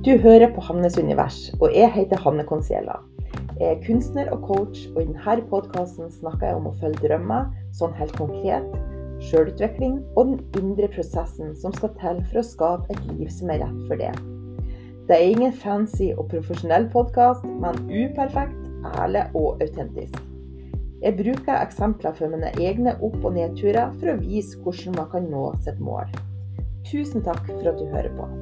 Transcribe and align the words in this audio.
Du 0.00 0.14
hører 0.16 0.48
på 0.54 0.62
Hannes 0.64 0.94
univers, 0.96 1.50
og 1.60 1.74
jeg 1.76 1.90
heter 1.92 2.16
Hanne 2.24 2.46
Conciella. 2.48 2.94
Jeg 3.58 3.66
er 3.74 3.80
kunstner 3.84 4.30
og 4.32 4.46
coach, 4.46 4.86
og 4.94 5.02
i 5.02 5.08
denne 5.10 5.42
podkasten 5.50 6.06
snakker 6.14 6.46
jeg 6.46 6.56
om 6.56 6.68
å 6.70 6.72
følge 6.80 7.02
drømmer, 7.02 7.50
sånn 7.76 7.92
helt 7.98 8.14
konkret, 8.16 8.64
sjølutvikling 9.28 9.98
og 10.14 10.30
den 10.30 10.62
indre 10.62 10.88
prosessen 10.94 11.52
som 11.52 11.74
skal 11.76 11.92
til 12.00 12.22
for 12.30 12.40
å 12.40 12.44
skape 12.48 12.96
et 12.96 13.10
liv 13.10 13.28
som 13.34 13.52
er 13.52 13.60
rett 13.60 13.82
for 13.90 14.00
det. 14.00 14.14
Det 15.10 15.18
er 15.18 15.34
ingen 15.34 15.52
fancy 15.52 16.08
og 16.14 16.30
profesjonell 16.32 16.88
podkast, 16.96 17.44
men 17.60 17.84
uperfekt, 17.92 18.56
ærlig 18.94 19.26
og 19.36 19.60
autentisk. 19.60 20.16
Jeg 21.04 21.18
bruker 21.20 21.58
eksempler 21.58 22.16
fra 22.16 22.32
mine 22.32 22.54
egne 22.56 22.96
opp- 23.04 23.20
og 23.20 23.36
nedturer 23.36 23.92
for 24.00 24.14
å 24.14 24.16
vise 24.24 24.56
hvordan 24.64 24.96
man 24.96 25.12
kan 25.12 25.28
nå 25.28 25.44
sitt 25.60 25.84
mål. 25.84 26.08
Tusen 26.88 27.20
takk 27.28 27.44
for 27.52 27.68
at 27.74 27.76
du 27.76 27.84
hører 27.92 28.16
på. 28.16 28.32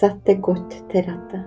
Sett 0.00 0.22
deg 0.24 0.38
godt 0.40 0.72
til 0.88 1.02
rette. 1.04 1.38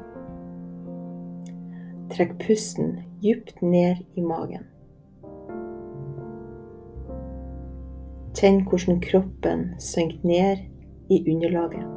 Trekk 2.13 2.35
pusten 2.43 2.99
dypt 3.23 3.63
ned 3.65 4.03
i 4.13 4.21
magen. 4.21 4.67
Kjenn 8.37 8.61
hvordan 8.67 9.01
kroppen 9.01 9.65
synker 9.81 10.21
ned 10.29 10.61
i 11.09 11.17
underlaget. 11.33 11.89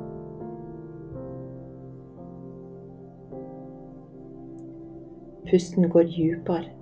Pusten 5.52 5.90
går 5.92 6.08
dypere. 6.16 6.72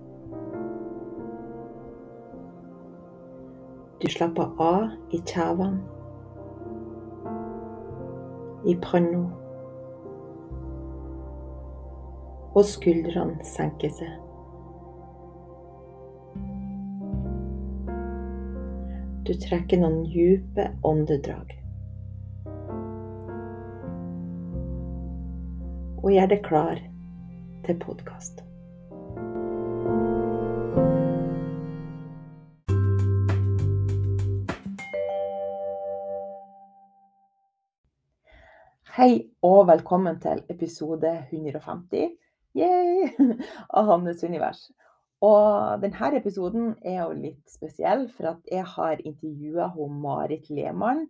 Du 3.99 4.11
slapper 4.13 4.55
av 4.71 4.93
i 5.11 5.19
kjevene, 5.27 5.83
i 8.71 8.79
panna, 8.79 9.33
og 12.55 12.63
skuldrene 12.71 13.43
senker 13.47 13.91
seg. 13.91 14.15
Du 19.25 19.33
trekker 19.41 19.81
noen 19.81 20.05
dype 20.13 20.69
åndedrag. 20.87 21.55
Og 26.05 26.11
gjør 26.13 26.29
deg 26.31 26.43
klar 26.45 26.83
til 27.65 27.79
podkast. 27.81 28.45
Hei 38.95 39.25
og 39.43 39.65
velkommen 39.73 40.21
til 40.23 40.45
episode 40.53 41.11
150 41.33 42.13
Yay! 42.55 43.11
av 43.77 43.89
Hannes 43.89 44.23
univers. 44.23 44.69
Og 45.25 45.81
denne 45.83 46.11
episoden 46.19 46.75
er 46.87 47.01
jo 47.01 47.15
litt 47.19 47.51
spesiell, 47.51 48.07
for 48.15 48.35
at 48.35 48.51
jeg 48.51 48.67
har 48.77 49.03
intervjua 49.03 49.73
Marit 49.91 50.51
Lehmann. 50.51 51.09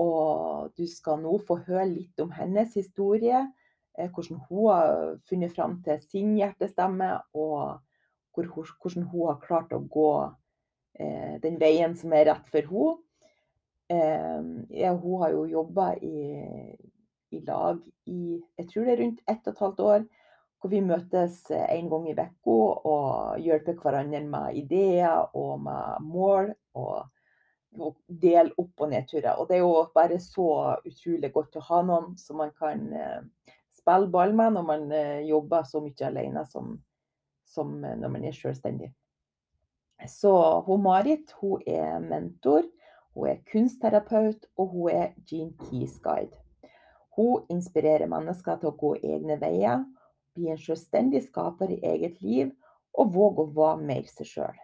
Og 0.00 0.72
du 0.78 0.86
skal 0.88 1.20
nå 1.20 1.36
få 1.44 1.58
høre 1.66 1.90
litt 1.90 2.20
om 2.24 2.30
hennes 2.32 2.72
historie. 2.78 3.42
Eh, 3.98 4.08
hvordan 4.08 4.40
hun 4.48 4.70
har 4.70 5.18
funnet 5.28 5.52
fram 5.52 5.82
til 5.84 6.00
sin 6.00 6.36
hjertestemme, 6.38 7.18
og 7.34 7.82
hvordan 8.32 9.04
hun 9.10 9.26
har 9.26 9.42
klart 9.44 9.76
å 9.76 9.82
gå 9.84 10.12
eh, 10.96 11.36
den 11.42 11.60
veien 11.60 11.98
som 11.98 12.16
er 12.16 12.30
rett 12.30 12.48
for 12.48 12.72
henne. 12.72 12.98
Hun 13.92 15.20
har 15.20 15.34
jo 15.34 15.42
jobba 15.50 15.90
i, 16.00 16.30
i, 17.28 17.40
lag 17.44 17.76
i 18.08 18.38
jeg 18.56 18.68
tror 18.70 18.86
det 18.86 18.92
er 18.94 19.00
rundt 19.02 19.18
ett 19.28 19.42
og 19.42 19.50
et 19.52 19.60
halvt 19.66 19.82
år 19.84 20.06
hvor 20.62 20.70
vi 20.70 20.80
møtes 20.86 21.40
eh, 21.50 21.66
en 21.74 21.88
gang 21.90 22.04
i 22.06 22.14
uka 22.14 22.54
og 22.86 23.42
hjelper 23.42 23.74
hverandre 23.82 24.20
med 24.30 24.60
ideer 24.60 25.34
og 25.34 25.58
med 25.64 26.06
mål. 26.06 26.52
Og, 26.78 27.02
og 27.82 27.96
deler 28.06 28.52
opp- 28.60 28.84
og 28.84 28.90
nedturer. 28.92 29.34
Og 29.40 29.48
det 29.48 29.56
er 29.56 29.62
jo 29.64 29.86
bare 29.94 30.18
så 30.20 30.48
utrolig 30.86 31.32
godt 31.32 31.56
å 31.56 31.66
ha 31.70 31.80
noen 31.88 32.12
som 32.20 32.38
man 32.38 32.52
kan 32.54 32.84
eh, 32.94 33.22
spille 33.74 34.10
ball 34.12 34.34
med 34.38 34.54
når 34.54 34.66
man 34.68 34.84
eh, 34.94 35.22
jobber 35.26 35.66
så 35.66 35.82
mye 35.82 36.06
alene 36.06 36.44
som, 36.46 36.76
som 37.48 37.80
når 37.80 38.12
man 38.12 38.28
er 38.28 38.36
selvstendig. 38.36 38.92
Så 40.08 40.30
hun 40.66 40.82
Marit 40.82 41.32
hun 41.40 41.62
er 41.66 41.98
mentor, 42.02 42.66
hun 43.14 43.28
er 43.30 43.42
kunstterapeut 43.50 44.46
og 44.58 44.76
hun 44.76 44.94
er 44.94 45.10
Gene 45.26 45.54
Keys 45.64 45.98
guide. 46.02 46.38
Hun 47.16 47.44
inspirerer 47.52 48.08
mennesker 48.10 48.60
til 48.60 48.70
å 48.70 48.78
gå 48.78 48.94
egne 49.02 49.36
veier 49.40 49.82
bli 50.36 50.50
en 50.52 50.60
selvstendig 50.60 51.22
skaper 51.26 51.72
i 51.72 51.80
eget 51.84 52.20
liv 52.24 52.52
og 52.98 53.12
våge 53.14 53.44
å 53.44 53.52
være 53.56 53.86
mer 53.88 54.08
seg 54.10 54.28
sjøl. 54.28 54.60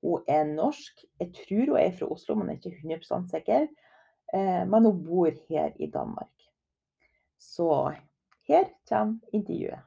Hun 0.00 0.24
er 0.28 0.46
norsk. 0.48 1.04
Jeg 1.20 1.32
tror 1.36 1.74
hun 1.74 1.80
er 1.80 1.92
fra 1.96 2.08
Oslo, 2.14 2.36
men 2.38 2.50
er 2.52 2.60
ikke 2.60 2.78
100 2.80 3.28
sikker. 3.34 3.68
Eh, 4.32 4.62
men 4.68 4.88
hun 4.88 5.02
bor 5.04 5.30
her 5.50 5.76
i 5.76 5.90
Danmark. 5.92 6.32
Så 7.40 7.68
her 8.48 8.72
kommer 8.88 9.20
intervjuet. 9.36 9.84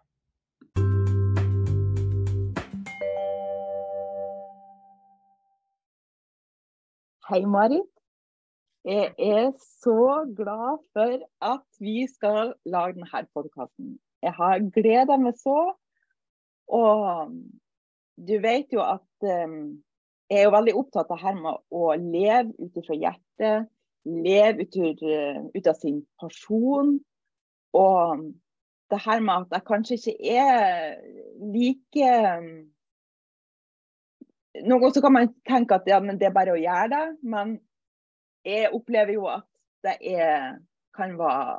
Hei, 7.30 7.46
Marit. 7.48 7.90
Jeg 8.84 9.14
er 9.18 9.54
så 9.80 10.26
glad 10.36 10.82
for 10.94 11.22
at 11.42 11.68
vi 11.80 12.04
skal 12.12 12.54
lage 12.66 12.98
denne 12.98 13.22
podkasten. 13.34 13.96
Jeg 14.24 14.34
har 14.38 14.62
gleda 14.76 15.18
meg 15.20 15.38
så. 15.40 15.74
Og 16.72 17.34
du 18.16 18.36
vet 18.44 18.72
jo 18.74 18.84
at 18.86 19.28
um, 19.28 19.58
jeg 20.32 20.40
er 20.40 20.48
jo 20.48 20.56
veldig 20.56 20.76
opptatt 20.80 21.12
av 21.14 21.22
her 21.22 21.36
med 21.38 21.60
å 21.74 21.90
leve 22.00 22.54
ut 22.60 22.80
ifra 22.80 22.98
hjertet. 22.98 23.72
Leve 24.04 24.66
ut, 24.66 25.04
uh, 25.04 25.42
ut, 25.54 25.68
av 25.68 25.76
sin 25.80 26.02
pasjon. 26.22 26.96
Og 27.76 28.30
det 28.92 29.02
her 29.04 29.24
med 29.26 29.48
at 29.48 29.58
jeg 29.58 29.68
kanskje 29.68 30.00
ikke 30.00 30.38
er 30.38 30.96
like 31.54 32.14
um, 32.38 32.54
Noen 34.54 34.84
ganger 34.84 35.02
kan 35.02 35.14
man 35.16 35.32
tenke 35.50 35.80
at 35.80 35.88
ja, 35.90 35.98
det 35.98 36.28
er 36.28 36.34
bare 36.36 36.54
å 36.54 36.60
gjøre 36.62 36.90
det, 36.92 37.06
men 37.26 37.56
jeg 38.46 38.70
opplever 38.78 39.16
jo 39.16 39.24
at 39.32 39.48
det 39.82 39.96
er, 40.14 40.60
kan 40.94 41.16
være 41.18 41.56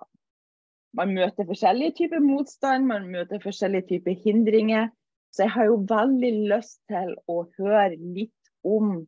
man 0.94 1.15
møter 1.16 1.47
forskjellige 1.49 1.97
typer 2.00 2.22
motstand, 2.22 2.87
man 2.87 3.09
møter 3.10 3.43
forskjellige 3.43 3.88
typer 3.93 4.16
hindringer. 4.25 4.91
Så 5.34 5.47
jeg 5.47 5.55
har 5.56 5.66
jo 5.66 5.81
veldig 5.91 6.32
lyst 6.53 6.78
til 6.91 7.16
å 7.31 7.41
høre 7.59 7.97
litt 7.99 8.53
om 8.62 9.00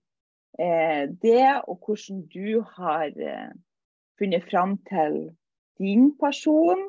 eh, 0.58 1.06
det, 1.22 1.46
og 1.70 1.86
hvordan 1.86 2.24
du 2.32 2.64
har 2.76 3.12
eh, 3.14 3.52
funnet 4.18 4.48
fram 4.50 4.74
til 4.90 5.20
din 5.78 6.10
person. 6.18 6.88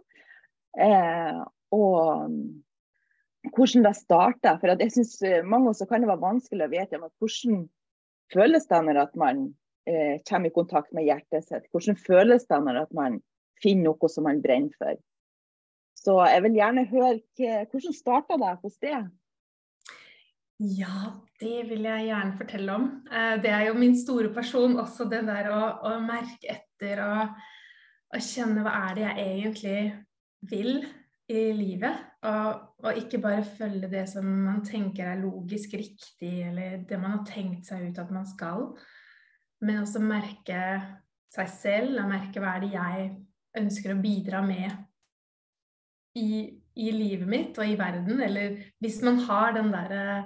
Eh, 0.78 1.44
og 1.76 2.34
hvordan 3.54 3.86
det 3.86 3.96
starta. 4.00 4.58
For 4.58 4.74
jeg 4.74 4.94
synes 4.96 5.16
eh, 5.22 5.46
mange 5.46 5.72
ganger 5.72 5.92
kan 5.92 6.04
det 6.04 6.12
være 6.12 6.26
vanskelig 6.26 6.68
å 6.68 6.74
vite 6.74 7.02
hvordan 7.04 7.64
føles 8.34 8.68
det 8.68 8.84
når 8.90 9.16
man 9.20 9.46
eh, 9.88 10.18
kommer 10.28 10.50
i 10.50 10.56
kontakt 10.56 10.94
med 10.96 11.08
hjertet 11.08 11.48
sitt. 11.48 11.68
Hvordan 11.72 12.00
føles 12.00 12.48
det 12.50 12.62
når 12.64 12.88
man 12.98 13.22
finne 13.64 13.88
noe 13.90 14.10
som 14.12 14.28
man 14.28 14.42
brenner 14.44 14.74
for. 14.80 14.98
Så 15.98 16.18
jeg 16.30 16.44
vil 16.46 16.60
gjerne 16.60 16.86
høre 16.92 17.64
hvordan 17.72 17.96
starta 17.96 18.38
det 18.40 18.54
hos 18.64 18.78
deg? 18.84 19.08
Ja, 20.58 21.12
det 21.38 21.68
vil 21.70 21.86
jeg 21.86 22.08
gjerne 22.08 22.38
fortelle 22.38 22.74
om. 22.74 22.86
Eh, 23.12 23.36
det 23.44 23.52
er 23.54 23.68
jo 23.68 23.78
min 23.78 23.94
store 23.98 24.32
person 24.34 24.80
også, 24.82 25.06
det 25.10 25.22
der 25.28 25.52
å, 25.54 25.60
å 25.86 25.92
merke 26.02 26.50
etter 26.56 27.02
og, 27.04 27.36
og, 28.10 28.24
kjenne 28.26 28.64
hva 28.66 28.74
er 28.88 28.96
det 28.98 29.04
jeg 29.06 29.28
egentlig 29.36 29.82
vil 30.50 30.72
i 31.30 31.44
livet. 31.54 32.02
Og, 32.26 32.64
og, 32.82 32.90
ikke 33.04 33.22
bare 33.22 33.46
følge 33.46 33.92
det 33.92 34.08
som 34.10 34.26
man 34.26 34.64
tenker 34.66 35.12
er 35.12 35.22
logisk 35.22 35.78
riktig, 35.78 36.34
eller 36.50 36.80
det 36.90 37.02
man 37.04 37.20
har 37.20 37.28
tenkt 37.30 37.70
seg 37.70 37.92
ut 37.92 38.02
at 38.02 38.14
man 38.16 38.26
skal, 38.26 38.72
men 39.62 39.84
også 39.84 40.02
merke 40.02 40.64
seg 41.34 41.54
selv 41.54 42.02
og 42.02 42.10
merke 42.10 42.42
hva 42.42 42.56
er 42.56 42.66
det 42.66 42.74
jeg 42.74 43.08
ønsker 43.58 43.94
å 43.94 44.02
bidra 44.02 44.42
med 44.46 44.72
i, 46.18 46.44
i, 46.76 46.92
livet 46.92 47.30
mitt 47.30 47.58
og 47.58 47.70
i 47.70 47.78
verden. 47.80 48.22
Eller 48.22 48.60
hvis 48.84 49.00
man 49.06 49.22
har 49.30 49.56
den 49.58 49.72
derre 49.74 50.20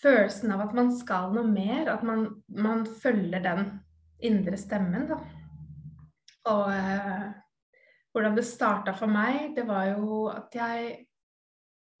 følelsen 0.00 0.54
av 0.54 0.64
at 0.68 0.76
man 0.76 0.94
skal 0.96 1.34
noe 1.34 1.48
mer, 1.48 1.90
at 1.92 2.04
man, 2.06 2.26
man 2.56 2.86
følger 2.86 3.42
den 3.44 3.66
indre 4.24 4.56
stemmen, 4.60 5.08
da. 5.10 5.20
Og, 6.50 6.72
hvordan 8.12 8.36
det 8.36 8.46
starta 8.46 8.92
for 8.96 9.10
meg, 9.10 9.52
det 9.56 9.66
var 9.68 9.84
jo 9.94 10.26
at 10.32 10.54
jeg 10.54 11.06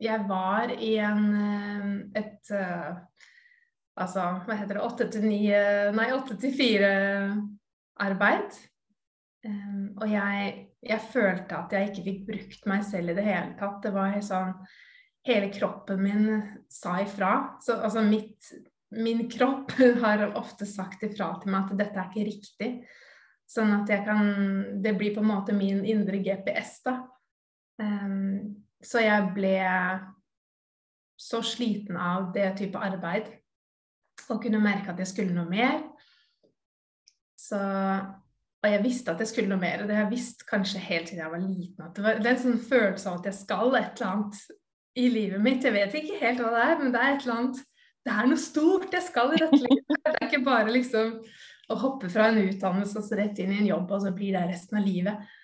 Jeg 0.00 0.24
var 0.28 0.70
i 0.72 0.96
en 0.96 1.34
eh, 1.36 2.22
et 2.22 2.50
eh, 2.50 2.96
Altså, 4.00 4.20
hva 4.46 4.54
heter 4.56 4.74
det 4.78 4.82
Åtte 4.82 5.08
til 5.12 5.26
ni 5.28 5.52
Nei, 5.92 6.12
åtte 6.14 6.36
til 6.40 6.54
fire-arbeid. 6.56 8.50
Um, 9.40 9.96
og 9.96 10.04
jeg, 10.10 10.48
jeg, 10.84 11.02
følte 11.14 11.56
at 11.56 11.72
jeg 11.72 11.88
ikke 11.88 12.02
fikk 12.04 12.24
brukt 12.26 12.66
meg 12.68 12.82
selv 12.84 13.12
i 13.12 13.16
det 13.16 13.24
hele 13.24 13.54
tatt. 13.60 13.80
Det 13.84 13.94
var 13.96 14.20
sånn 14.24 14.54
Hele 15.28 15.50
kroppen 15.52 15.98
min 16.00 16.28
sa 16.72 16.94
ifra. 17.02 17.58
Så 17.60 17.74
altså 17.76 18.00
mitt, 18.00 18.46
min 18.96 19.26
kropp 19.28 19.74
har 20.04 20.22
ofte 20.32 20.64
sagt 20.64 21.04
ifra 21.04 21.34
til 21.42 21.52
meg 21.52 21.68
at 21.68 21.82
dette 21.82 22.00
er 22.00 22.08
ikke 22.08 22.24
riktig. 22.24 22.70
Sånn 23.44 23.74
at 23.76 23.92
jeg 23.92 24.06
kan 24.06 24.30
Det 24.80 24.94
blir 24.96 25.12
på 25.12 25.20
en 25.20 25.28
måte 25.28 25.52
min 25.56 25.82
indre 25.84 26.22
GPS, 26.24 26.78
da. 26.86 26.96
Um, 27.80 28.64
så 28.80 29.04
jeg 29.04 29.28
ble 29.36 29.58
så 31.20 31.42
sliten 31.44 31.98
av 32.00 32.30
det 32.32 32.48
type 32.56 32.80
arbeid 32.80 33.28
og 34.30 34.40
kunne 34.40 34.60
merke 34.62 34.92
at 34.92 35.00
jeg 35.02 35.10
skulle 35.10 35.36
noe 35.36 35.48
mer. 35.48 35.82
Så, 37.36 37.60
og 38.60 38.68
jeg 38.68 38.82
visste 38.84 39.12
at 39.12 39.22
jeg 39.22 39.30
skulle 39.30 39.48
noe 39.48 39.60
mer, 39.60 39.86
det 39.88 39.96
har 39.96 40.04
jeg 40.04 40.12
visst 40.12 40.44
kanskje 40.48 40.82
helt 40.84 41.08
siden 41.08 41.22
jeg 41.22 41.32
var 41.32 41.42
liten. 41.42 41.84
At 41.86 41.94
det, 41.96 42.04
var, 42.04 42.18
det 42.20 42.28
er 42.28 42.34
en 42.34 42.42
sånn 42.42 42.64
følelse 42.68 43.08
av 43.08 43.20
at 43.20 43.28
jeg 43.30 43.38
skal 43.38 43.76
et 43.78 44.00
eller 44.00 44.10
annet 44.10 44.40
i 45.00 45.06
livet 45.12 45.44
mitt. 45.44 45.64
Jeg 45.64 45.76
vet 45.76 45.96
ikke 45.96 46.18
helt 46.20 46.42
hva 46.42 46.50
det 46.52 46.64
er, 46.66 46.74
men 46.82 46.92
det 46.92 47.00
er 47.00 47.14
et 47.14 47.24
eller 47.24 47.38
annet 47.38 47.62
Det 48.00 48.12
er 48.16 48.28
noe 48.30 48.40
stort 48.40 48.96
jeg 48.96 49.06
skal 49.06 49.32
i 49.34 49.40
dette 49.40 49.60
livet. 49.60 49.96
Det 50.10 50.12
er 50.12 50.26
ikke 50.28 50.44
bare 50.44 50.72
liksom 50.72 51.16
å 51.70 51.76
hoppe 51.78 52.08
fra 52.10 52.30
en 52.30 52.40
utdannelse 52.42 52.98
og 52.98 53.04
så 53.06 53.18
rett 53.18 53.38
inn 53.40 53.52
i 53.54 53.58
en 53.60 53.68
jobb, 53.68 53.90
og 53.92 54.04
så 54.04 54.12
blir 54.16 54.34
det 54.34 54.46
resten 54.50 54.80
av 54.80 54.86
livet. 54.86 55.34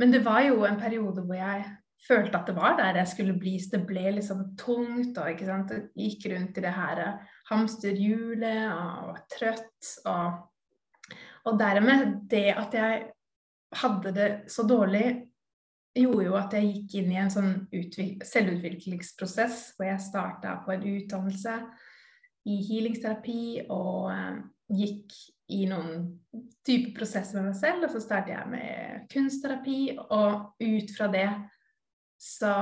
Men 0.00 0.12
det 0.12 0.22
var 0.24 0.40
jo 0.44 0.64
en 0.66 0.80
periode 0.80 1.22
hvor 1.24 1.38
jeg 1.38 1.66
følte 2.06 2.38
at 2.38 2.48
det 2.50 2.56
var 2.56 2.76
der 2.78 2.98
jeg 3.00 3.12
skulle 3.12 3.36
bli. 3.38 3.54
Så 3.62 3.76
det 3.76 3.84
ble 3.88 4.16
liksom 4.18 4.42
tungt. 4.60 5.16
og 5.16 5.30
ikke 5.30 5.48
sant? 5.48 5.72
Jeg 5.72 6.10
gikk 6.10 6.28
rundt 6.32 6.58
i 6.58 6.64
det 6.64 6.74
her 6.76 7.02
hamsterhjulet 7.50 8.66
og 8.72 9.12
var 9.12 9.22
trøtt. 9.32 9.92
Og, 10.10 10.42
og 11.46 11.60
dermed 11.60 12.22
det 12.30 12.50
at 12.54 12.74
jeg 12.74 13.06
hadde 13.76 14.12
det 14.14 14.28
så 14.50 14.64
dårlig, 14.66 15.06
gjorde 15.96 16.26
jo 16.26 16.34
at 16.36 16.56
jeg 16.56 16.72
gikk 16.72 16.96
inn 17.00 17.12
i 17.14 17.20
en 17.20 17.32
sånn 17.32 17.52
selvutviklingsprosess 17.72 19.60
hvor 19.76 19.88
jeg 19.88 20.04
starta 20.04 20.58
på 20.66 20.74
en 20.74 20.84
utdannelse 20.90 21.54
i 22.46 22.58
healingsterapi 22.66 23.40
og 23.72 24.10
eh, 24.12 24.36
gikk 24.76 25.16
i 25.56 25.62
noen 25.70 26.04
type 26.66 26.92
prosesser 26.96 27.38
med 27.38 27.52
meg 27.52 27.58
selv. 27.58 27.86
Og 27.86 27.94
så 27.94 28.00
startet 28.02 28.34
jeg 28.34 28.50
med 28.50 29.06
kunstterapi, 29.12 29.80
og 30.10 30.30
ut 30.62 30.94
fra 30.96 31.06
det 31.12 31.28
så, 32.18 32.54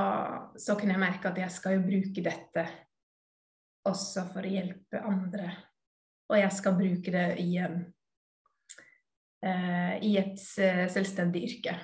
så 0.59 0.75
kunne 0.77 0.95
jeg 0.95 1.05
merke 1.05 1.31
at 1.31 1.39
jeg 1.41 1.53
skal 1.53 1.77
jo 1.77 1.85
bruke 1.85 2.25
dette 2.25 2.65
også 3.89 4.27
for 4.33 4.45
å 4.45 4.55
hjelpe 4.55 5.01
andre. 5.05 5.49
Og 6.29 6.39
jeg 6.39 6.53
skal 6.57 6.77
bruke 6.77 7.13
det 7.13 7.27
i, 7.41 7.49
en, 7.61 7.77
i 9.45 10.15
et 10.17 10.41
uh, 10.57 10.85
selvstendig 10.89 11.43
yrke. 11.49 11.75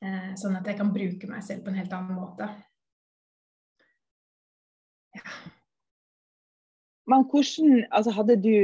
Uh, 0.00 0.32
sånn 0.40 0.56
at 0.58 0.66
jeg 0.66 0.78
kan 0.78 0.90
bruke 0.94 1.28
meg 1.30 1.44
selv 1.46 1.62
på 1.64 1.72
en 1.72 1.78
helt 1.78 1.94
annen 1.94 2.18
måte. 2.18 2.48
Ja. 5.14 5.24
Men 7.10 7.26
hvordan 7.30 7.84
Altså, 7.90 8.14
hadde 8.14 8.36
du 8.42 8.54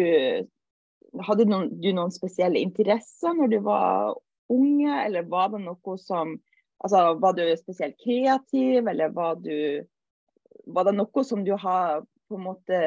hadde 1.27 1.47
noen, 1.49 1.71
du 1.81 1.91
noen 1.95 2.13
spesielle 2.15 2.61
interesser 2.63 3.35
når 3.37 3.53
du 3.53 3.59
var 3.67 4.17
unge, 4.53 4.93
eller 5.05 5.27
var 5.31 5.55
det 5.55 5.65
noe 5.65 5.99
som 6.03 6.37
Altså, 6.85 7.15
var 7.17 7.33
du 7.33 7.41
spesielt 7.57 7.97
kreativ, 8.03 8.85
eller 8.85 9.09
var 9.17 9.39
du 9.41 9.87
Var 10.67 10.85
det 10.85 10.93
noe 10.99 11.25
som 11.25 11.45
du 11.45 11.55
har 11.57 12.03
på 12.29 12.37
en 12.37 12.45
måte 12.45 12.81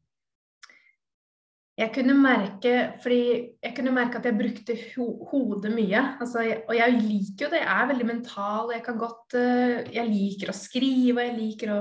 Jeg 1.75 1.92
kunne 1.92 2.15
merke 2.15 2.74
fordi 3.04 3.22
jeg 3.62 3.75
kunne 3.75 3.94
merke 3.96 4.18
at 4.18 4.25
jeg 4.25 4.38
brukte 4.39 4.75
ho 4.96 5.06
hodet 5.30 5.74
mye. 5.75 6.01
Altså, 6.24 6.44
og 6.68 6.75
jeg 6.75 6.98
liker 6.98 7.46
jo 7.46 7.51
det. 7.51 7.62
Jeg 7.62 7.84
er 7.84 7.89
veldig 7.92 8.08
mental. 8.08 8.72
Jeg 8.74 8.84
kan 8.84 8.98
godt 9.00 9.36
Jeg 9.94 10.08
liker 10.10 10.51
å 10.51 10.58
skrive, 10.58 11.20
og 11.20 11.25
jeg 11.27 11.38
liker 11.38 11.74
å 11.75 11.80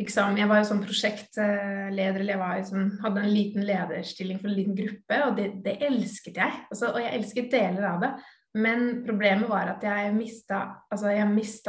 liksom, 0.00 0.36
Jeg 0.36 0.48
var 0.50 0.60
jo 0.60 0.68
sånn 0.70 0.84
prosjektleder, 0.84 2.20
eller 2.20 2.34
jeg 2.34 2.42
var, 2.42 2.64
sånn, 2.68 2.90
hadde 3.02 3.22
en 3.22 3.32
liten 3.32 3.66
lederstilling 3.66 4.40
for 4.42 4.50
en 4.50 4.58
liten 4.58 4.76
gruppe, 4.76 5.22
og 5.26 5.38
det, 5.38 5.50
det 5.64 5.78
elsket 5.88 6.42
jeg. 6.42 6.60
Altså, 6.70 6.92
og 6.92 7.00
jeg 7.02 7.14
elsket 7.18 7.50
deler 7.52 7.88
av 7.94 8.04
det. 8.04 8.12
Men 8.56 8.86
problemet 9.04 9.50
var 9.50 9.68
at 9.74 9.82
jeg 9.84 10.14
mista 10.16 10.62
altså, 10.88 11.12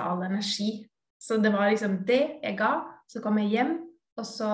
all 0.03 0.23
energi 0.23 0.87
så 1.17 1.37
det 1.37 1.49
var 1.49 1.69
liksom 1.69 2.01
det 2.07 2.23
jeg 2.43 2.57
ga. 2.57 2.71
Så 3.07 3.21
kom 3.23 3.39
jeg 3.41 3.53
hjem, 3.55 3.77
og 4.19 4.25
så 4.27 4.49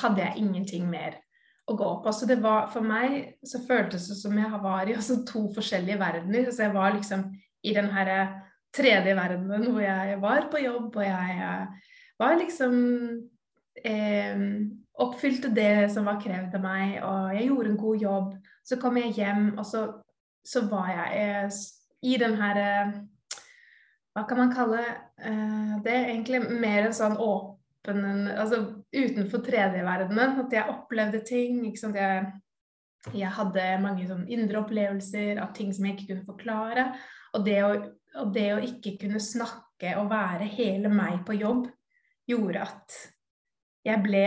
hadde 0.00 0.22
jeg 0.22 0.44
ingenting 0.44 0.86
mer 0.90 1.18
å 1.68 1.74
gå 1.76 1.88
på. 2.02 2.12
Så 2.14 2.28
det 2.28 2.38
var 2.42 2.70
for 2.72 2.86
meg 2.86 3.38
så 3.46 3.60
føltes 3.66 4.08
det 4.08 4.18
som 4.20 4.36
jeg 4.38 4.60
var 4.62 4.88
i 4.88 4.96
altså 4.96 5.20
to 5.28 5.48
forskjellige 5.56 5.98
verdener. 6.00 6.50
Så 6.50 6.64
jeg 6.66 6.76
var 6.76 6.94
liksom 6.96 7.26
i 7.66 7.74
den 7.76 7.90
herre 7.92 8.20
tredje 8.74 9.14
verdenen 9.16 9.70
hvor 9.72 9.82
jeg 9.82 10.18
var 10.22 10.48
på 10.52 10.62
jobb, 10.62 10.96
og 10.96 11.04
jeg 11.04 11.68
var 12.18 12.38
liksom 12.40 12.74
eh, 13.84 14.44
Oppfylte 14.98 15.52
det 15.54 15.92
som 15.94 16.08
var 16.10 16.16
krevd 16.18 16.56
av 16.58 16.62
meg, 16.64 16.96
og 17.06 17.34
jeg 17.36 17.44
gjorde 17.46 17.70
en 17.70 17.76
god 17.78 18.00
jobb. 18.02 18.32
Så 18.66 18.80
kom 18.82 18.96
jeg 18.98 19.12
hjem, 19.14 19.52
og 19.54 19.62
så, 19.62 19.82
så 20.42 20.64
var 20.66 20.88
jeg 20.90 21.20
eh, 21.22 21.58
i 22.02 22.16
den 22.18 22.34
her 22.40 22.58
eh, 22.58 22.96
hva 24.18 24.24
kan 24.26 24.40
man 24.40 24.50
kalle 24.50 24.80
eh, 24.82 25.76
det? 25.84 25.94
egentlig 25.94 26.40
mer 26.58 26.88
en 26.88 26.96
sånn 26.96 27.14
åpen 27.22 28.26
Altså 28.34 28.58
utenfor 28.90 29.44
tredjeverdenen. 29.46 30.40
At 30.42 30.52
jeg 30.52 30.72
opplevde 30.72 31.22
ting. 31.24 31.62
ikke 31.68 31.80
sant, 31.80 31.96
jeg, 31.96 32.26
jeg 33.14 33.30
hadde 33.38 33.68
mange 33.84 34.08
sånn 34.08 34.26
indre 34.26 34.64
opplevelser 34.64 35.38
av 35.38 35.54
ting 35.54 35.70
som 35.72 35.86
jeg 35.86 35.94
ikke 35.94 36.08
kunne 36.10 36.26
forklare. 36.26 36.88
Og 37.38 37.46
det, 37.46 37.56
å, 37.62 37.70
og 38.18 38.34
det 38.34 38.48
å 38.56 38.60
ikke 38.66 38.96
kunne 39.04 39.22
snakke 39.22 39.94
og 40.00 40.10
være 40.10 40.50
hele 40.58 40.90
meg 40.90 41.22
på 41.24 41.38
jobb, 41.38 41.68
gjorde 42.28 42.64
at 42.66 42.98
jeg 43.88 44.04
ble 44.04 44.24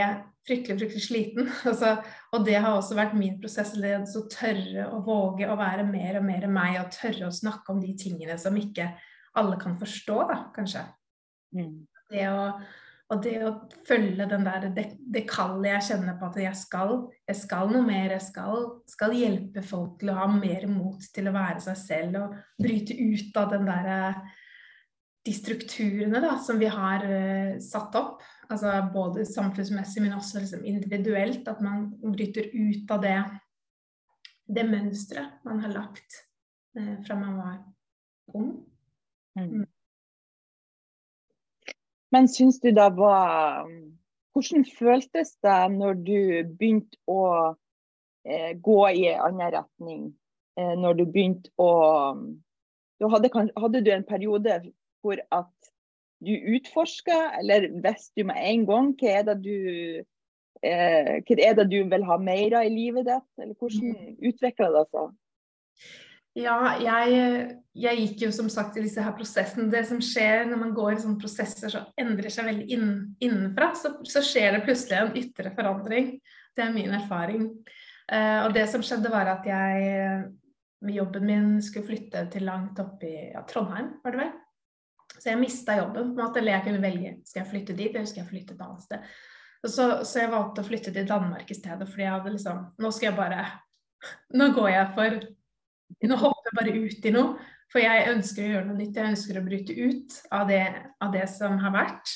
fryktelig, 0.47 0.79
fryktelig 0.79 1.05
sliten. 1.05 1.49
Altså, 1.69 1.95
og 2.33 2.45
det 2.47 2.57
har 2.57 2.75
også 2.75 2.97
vært 2.97 3.17
min 3.17 3.39
prosess. 3.41 3.73
Det 3.77 3.95
å 4.01 4.25
tørre 4.31 4.89
å 4.89 5.01
våge 5.05 5.49
å 5.49 5.57
være 5.59 5.87
mer 5.87 6.19
og 6.19 6.27
mer 6.27 6.47
meg, 6.51 6.79
og 6.81 6.93
tørre 6.95 7.29
å 7.29 7.39
snakke 7.41 7.73
om 7.73 7.81
de 7.83 7.95
tingene 7.99 8.37
som 8.41 8.57
ikke 8.57 8.91
alle 9.39 9.57
kan 9.59 9.77
forstå, 9.79 10.21
da, 10.27 10.39
kanskje. 10.55 10.85
Mm. 11.55 11.75
Det 12.11 12.25
å, 12.27 12.47
og 13.11 13.21
det 13.23 13.37
å 13.43 13.51
følge 13.87 14.27
den 14.27 14.43
der, 14.47 14.67
det, 14.75 14.85
det 14.99 15.23
kallet 15.29 15.69
jeg 15.69 15.87
kjenner 15.91 16.17
på 16.19 16.27
at 16.27 16.39
jeg 16.41 16.59
skal, 16.59 16.93
jeg 17.27 17.39
skal 17.39 17.71
noe 17.71 17.85
mer, 17.87 18.11
jeg 18.17 18.25
skal, 18.25 18.67
skal, 18.91 19.15
hjelpe 19.15 19.63
folk 19.63 19.97
til 20.01 20.11
å 20.11 20.17
ha 20.19 20.27
mer 20.31 20.67
mot 20.71 20.99
til 21.15 21.31
å 21.31 21.35
være 21.35 21.63
seg 21.63 21.79
selv 21.79 22.19
og 22.19 22.37
bryte 22.59 22.97
ut 22.99 23.39
av 23.39 23.55
den 23.55 23.67
der, 23.67 24.19
de 25.25 25.33
strukturene 25.33 26.21
da, 26.23 26.35
som 26.41 26.59
vi 26.59 26.69
har 26.71 27.05
uh, 27.05 27.59
satt 27.61 27.95
opp 27.99 28.23
altså 28.51 28.71
både 28.93 29.25
samfunnsmessig, 29.25 30.03
men 30.03 30.17
også 30.17 30.41
liksom 30.41 30.65
individuelt. 30.65 31.47
At 31.47 31.61
man 31.63 31.91
bryter 32.01 32.49
ut 32.53 32.91
av 32.91 33.03
det, 33.03 33.19
det 34.51 34.65
mønsteret 34.67 35.45
man 35.47 35.61
har 35.63 35.75
lagt 35.75 36.23
uh, 36.77 36.97
fra 37.05 37.19
man 37.19 37.37
var 37.39 37.59
ung. 38.33 38.51
Mm. 39.37 39.47
mm. 39.61 39.69
Men 42.11 42.27
syns 42.27 42.59
du 42.59 42.73
da 42.75 42.89
var 42.91 43.69
Hvordan 44.31 44.65
føltes 44.67 45.33
det 45.43 45.59
når 45.71 45.97
du 46.07 46.19
begynte 46.59 46.97
å 47.07 47.23
eh, 48.23 48.53
gå 48.63 48.77
i 48.95 49.09
en 49.11 49.25
annen 49.25 49.51
retning? 49.51 50.05
Eh, 50.55 50.71
når 50.79 51.01
du 51.01 51.03
begynte 51.07 51.51
å 51.59 51.71
du 53.01 53.07
hadde, 53.11 53.31
hadde, 53.33 53.81
du 53.83 53.91
en 53.91 54.07
periode 54.07 54.55
hvor 55.01 55.21
at 55.33 55.71
du 56.21 56.33
utforsker, 56.55 57.39
eller 57.41 57.67
hvis 57.81 58.11
du 58.17 58.25
med 58.29 58.37
en 58.37 58.65
gang 58.69 58.91
hva 58.99 59.13
er 59.19 59.27
det 59.31 59.37
du 59.41 59.55
eh, 60.61 61.17
hva 61.25 61.37
er 61.41 61.57
det 61.57 61.67
du 61.71 61.79
vil 61.89 62.05
ha 62.05 62.17
mer 62.21 62.59
av 62.59 62.67
i 62.67 62.73
livet 62.73 63.07
ditt, 63.09 63.27
eller 63.41 63.57
hvordan 63.57 63.95
mm. 63.95 64.15
utvikler 64.29 64.77
det 64.77 64.85
seg? 64.91 65.11
Ja, 66.39 66.57
jeg, 66.79 67.15
jeg, 67.75 68.03
gikk 68.05 68.21
jo 68.23 68.29
som 68.31 68.47
sagt 68.51 68.77
i 68.79 68.83
disse 68.85 69.03
her 69.03 69.11
prosessene. 69.17 69.67
Det 69.71 69.81
som 69.89 69.97
skjer 69.99 70.45
når 70.47 70.61
man 70.61 70.75
går 70.77 70.93
i 70.93 71.01
sånne 71.01 71.19
prosesser 71.19 71.73
som 71.73 71.89
endrer 71.99 72.31
seg 72.31 72.47
veldig 72.47 72.67
inn, 72.71 72.93
innenfra, 73.19 73.73
så, 73.75 73.97
så, 74.07 74.23
skjer 74.23 74.55
det 74.55 74.61
plutselig 74.63 74.95
en 74.99 75.17
ytre 75.19 75.51
forandring. 75.57 76.13
Det 76.55 76.63
er 76.63 76.71
min 76.71 76.95
erfaring. 76.95 77.49
Eh, 78.07 78.37
og 78.45 78.55
det 78.55 78.63
som 78.71 78.85
skjedde, 78.85 79.11
var 79.11 79.33
at 79.33 79.49
jeg 79.49 80.29
med 80.81 80.95
jobben 80.95 81.27
min 81.27 81.51
skulle 81.63 81.89
flytte 81.89 82.23
til 82.31 82.47
langt 82.47 82.79
opp 82.81 83.03
i 83.05 83.13
ja, 83.33 83.43
Trondheim, 83.49 83.97
var 84.05 84.15
det 84.15 84.23
vel. 84.23 84.31
Så 85.21 85.29
jeg 85.29 85.37
mista 85.37 85.77
jobben. 85.77 86.15
på 86.15 86.19
en 86.19 86.25
måte, 86.25 86.39
Eller 86.39 86.57
jeg 86.57 86.65
kunne 86.65 86.81
velge 86.81 87.11
skal 87.25 87.43
jeg 87.43 87.51
flytte 87.51 87.77
dit 87.77 87.93
eller 87.93 88.09
skal 88.09 88.23
jeg 88.23 88.31
flytte 88.31 88.55
et 88.55 88.61
annet 88.65 88.85
sted. 88.87 89.11
Så, 89.61 89.85
så, 90.01 90.23
jeg 90.23 90.31
valgte 90.31 90.63
å 90.63 90.65
flytte 90.65 90.93
til 90.93 91.05
Danmark 91.05 91.51
i 91.53 91.57
stedet, 91.57 91.85
fordi 91.85 92.01
jeg 92.01 92.13
hadde 92.15 92.31
liksom 92.33 92.61
Nå 92.81 92.89
skal 92.89 93.11
jeg 93.11 93.17
bare 93.19 93.43
Nå 94.39 94.47
går 94.55 94.69
jeg 94.73 94.87
for 94.95 95.19
Nå 96.09 96.17
hopper 96.17 96.49
jeg 96.49 96.57
bare 96.57 96.73
ut 96.81 97.05
i 97.05 97.13
noe. 97.13 97.49
For 97.71 97.83
jeg 97.83 98.07
ønsker 98.11 98.43
å 98.43 98.51
gjøre 98.51 98.67
noe 98.67 98.77
nytt. 98.79 98.97
Jeg 98.97 99.11
ønsker 99.13 99.37
å 99.39 99.43
bryte 99.45 99.75
ut 99.75 100.15
av 100.33 100.47
det, 100.49 100.63
av 101.03 101.11
det 101.13 101.25
som 101.31 101.57
har 101.61 101.73
vært. 101.75 102.13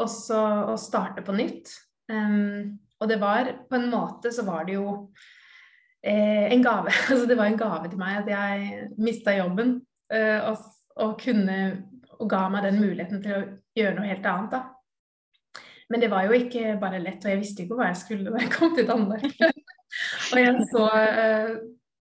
Og 0.00 0.08
så 0.12 0.42
og 0.68 0.78
starte 0.80 1.24
på 1.24 1.34
nytt. 1.36 1.72
Um, 2.08 2.78
og 3.00 3.10
det 3.10 3.18
var 3.20 3.50
På 3.68 3.76
en 3.76 3.88
måte 3.92 4.30
så 4.32 4.44
var 4.46 4.64
det 4.68 4.78
jo 4.78 4.92
eh, 6.04 6.52
en 6.52 6.64
gave. 6.64 6.92
Altså 7.10 7.26
det 7.28 7.36
var 7.40 7.50
en 7.50 7.60
gave 7.60 7.90
til 7.90 8.00
meg 8.00 8.22
at 8.22 8.32
jeg 8.32 8.88
mista 9.00 9.34
jobben. 9.36 9.78
Uh, 10.12 10.52
og, 10.52 10.68
og 11.00 11.16
kunne 11.20 11.58
og 12.18 12.30
ga 12.30 12.44
meg 12.52 12.66
den 12.66 12.80
muligheten 12.82 13.22
til 13.22 13.34
å 13.36 13.46
gjøre 13.78 13.96
noe 13.98 14.10
helt 14.10 14.26
annet. 14.26 14.54
da. 14.56 14.64
Men 15.88 16.02
det 16.02 16.10
var 16.12 16.26
jo 16.26 16.36
ikke 16.36 16.76
bare 16.80 17.00
lett, 17.00 17.24
og 17.24 17.32
jeg 17.32 17.40
visste 17.40 17.64
ikke 17.64 17.78
hva 17.78 17.90
jeg 17.90 18.00
skulle 18.02 18.32
da 18.32 18.42
jeg 18.42 18.52
kom 18.52 18.74
til 18.76 18.88
Danmark. 18.88 19.24
og 20.32 20.40
jeg 20.40 20.66
så 20.72 20.88
uh, 20.88 21.52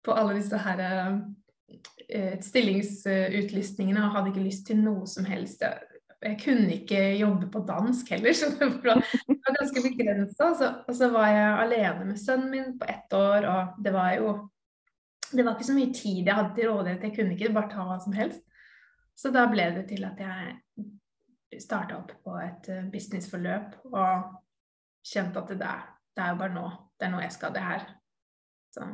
på 0.05 0.17
alle 0.17 0.35
disse 0.37 0.59
her 0.61 0.83
uh, 0.85 2.35
stillingsutlysningene 2.45 4.03
og 4.05 4.17
hadde 4.17 4.33
ikke 4.33 4.45
lyst 4.45 4.67
til 4.69 4.83
noe 4.83 5.09
som 5.09 5.25
helst. 5.25 5.65
Jeg, 5.65 6.01
jeg 6.21 6.37
kunne 6.43 6.69
ikke 6.75 7.01
jobbe 7.17 7.49
på 7.49 7.63
dansk 7.65 8.13
heller, 8.13 8.37
så 8.37 8.51
det 8.53 8.69
var, 8.85 9.01
ganske 9.49 9.85
begrensa. 9.87 10.53
Og 10.85 10.95
så 10.97 11.09
var 11.13 11.33
jeg 11.33 11.59
alene 11.65 12.11
med 12.11 12.21
sønnen 12.21 12.53
min 12.53 12.73
på 12.77 12.89
ett 12.91 13.17
år, 13.17 13.49
og 13.49 13.83
det 13.83 13.97
var 13.97 14.17
jo 14.19 14.39
det 15.31 15.45
var 15.47 15.55
ikke 15.55 15.63
så 15.63 15.73
mye 15.77 15.93
tid 15.95 16.25
jeg 16.27 16.35
hadde 16.35 16.55
til 16.57 16.67
rådighet. 16.67 17.03
Jeg 17.07 17.13
kunne 17.15 17.35
ikke 17.37 17.53
bare 17.55 17.71
ta 17.71 17.85
hva 17.87 17.95
som 18.03 18.13
helst. 18.13 18.43
Så 19.15 19.29
da 19.33 19.45
ble 19.51 19.67
det 19.75 19.85
til 19.91 20.05
at 20.07 20.19
jeg 20.21 21.59
starta 21.59 21.97
opp 21.99 22.11
på 22.23 22.35
et 22.39 22.69
eh, 22.71 22.85
businessforløp 22.91 23.79
og 23.91 24.37
kjente 25.07 25.41
at 25.41 25.49
det, 25.51 25.59
der, 25.61 25.87
det 26.15 26.23
er 26.23 26.33
jo 26.33 26.41
bare 26.41 26.55
nå. 26.55 26.67
Det 26.99 27.07
er 27.07 27.13
nå 27.13 27.23
jeg 27.23 27.33
skal 27.35 27.55
det 27.55 27.63
her. 27.65 27.87
Så 28.71 28.85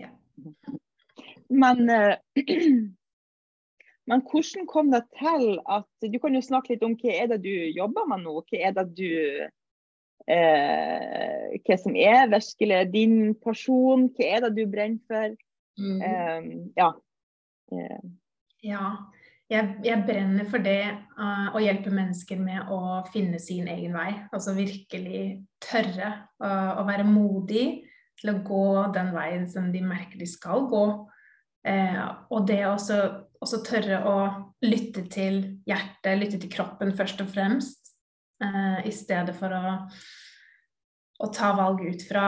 ja. 0.00 0.10
Men, 1.52 1.78
uh, 1.88 2.14
men 4.10 4.24
hvordan 4.28 4.66
kom 4.68 4.90
det 4.92 5.04
til 5.16 5.58
at 5.70 6.12
Du 6.12 6.18
kan 6.20 6.34
jo 6.34 6.42
snakke 6.44 6.74
litt 6.74 6.84
om 6.84 6.96
hva 6.98 7.12
er 7.14 7.32
det 7.32 7.42
du 7.44 7.54
jobber 7.76 8.08
med 8.10 8.24
nå? 8.26 8.34
Hva 8.48 8.60
er 8.68 8.76
det 8.76 8.86
du 8.98 9.12
uh, 10.28 11.46
Hva 11.62 11.78
som 11.80 11.96
er 11.96 12.28
virkelig 12.32 12.82
din 12.92 13.16
person? 13.44 14.10
Hva 14.12 14.28
er 14.36 14.46
det 14.46 14.52
du 14.58 14.64
brenner 14.68 15.00
for? 15.08 15.36
Mm. 15.80 16.00
Uh, 16.04 16.42
ja. 16.76 16.90
ja 18.60 18.86
jeg, 19.52 19.72
jeg, 19.84 20.02
brenner 20.06 20.48
for 20.48 20.64
det 20.64 20.80
uh, 21.18 21.52
å 21.54 21.60
hjelpe 21.62 21.92
mennesker 21.92 22.40
med 22.40 22.70
å 22.72 23.02
finne 23.12 23.40
sin 23.42 23.68
egen 23.70 23.94
vei. 23.96 24.10
Altså 24.32 24.54
virkelig 24.56 25.24
tørre 25.62 26.12
uh, 26.42 26.80
å 26.80 26.86
være 26.88 27.06
modig 27.08 27.66
til 28.20 28.32
å 28.32 28.40
gå 28.46 28.66
den 28.94 29.12
veien 29.14 29.46
som 29.50 29.68
de 29.74 29.82
merker 29.84 30.20
de 30.20 30.28
skal 30.30 30.66
gå. 30.70 30.86
Uh, 31.68 32.00
og 32.32 32.48
det 32.48 32.64
å 32.66 32.74
også 33.42 33.58
tørre 33.66 34.00
å 34.06 34.16
lytte 34.62 35.02
til 35.10 35.40
hjertet, 35.66 36.14
lytte 36.18 36.38
til 36.38 36.50
kroppen 36.52 36.92
først 36.94 37.24
og 37.24 37.32
fremst, 37.32 37.78
i 38.82 38.90
stedet 38.90 39.36
for 39.38 39.54
å, 39.54 39.72
å 41.22 41.28
ta 41.30 41.52
valg 41.54 41.84
ut 41.86 42.02
fra 42.08 42.24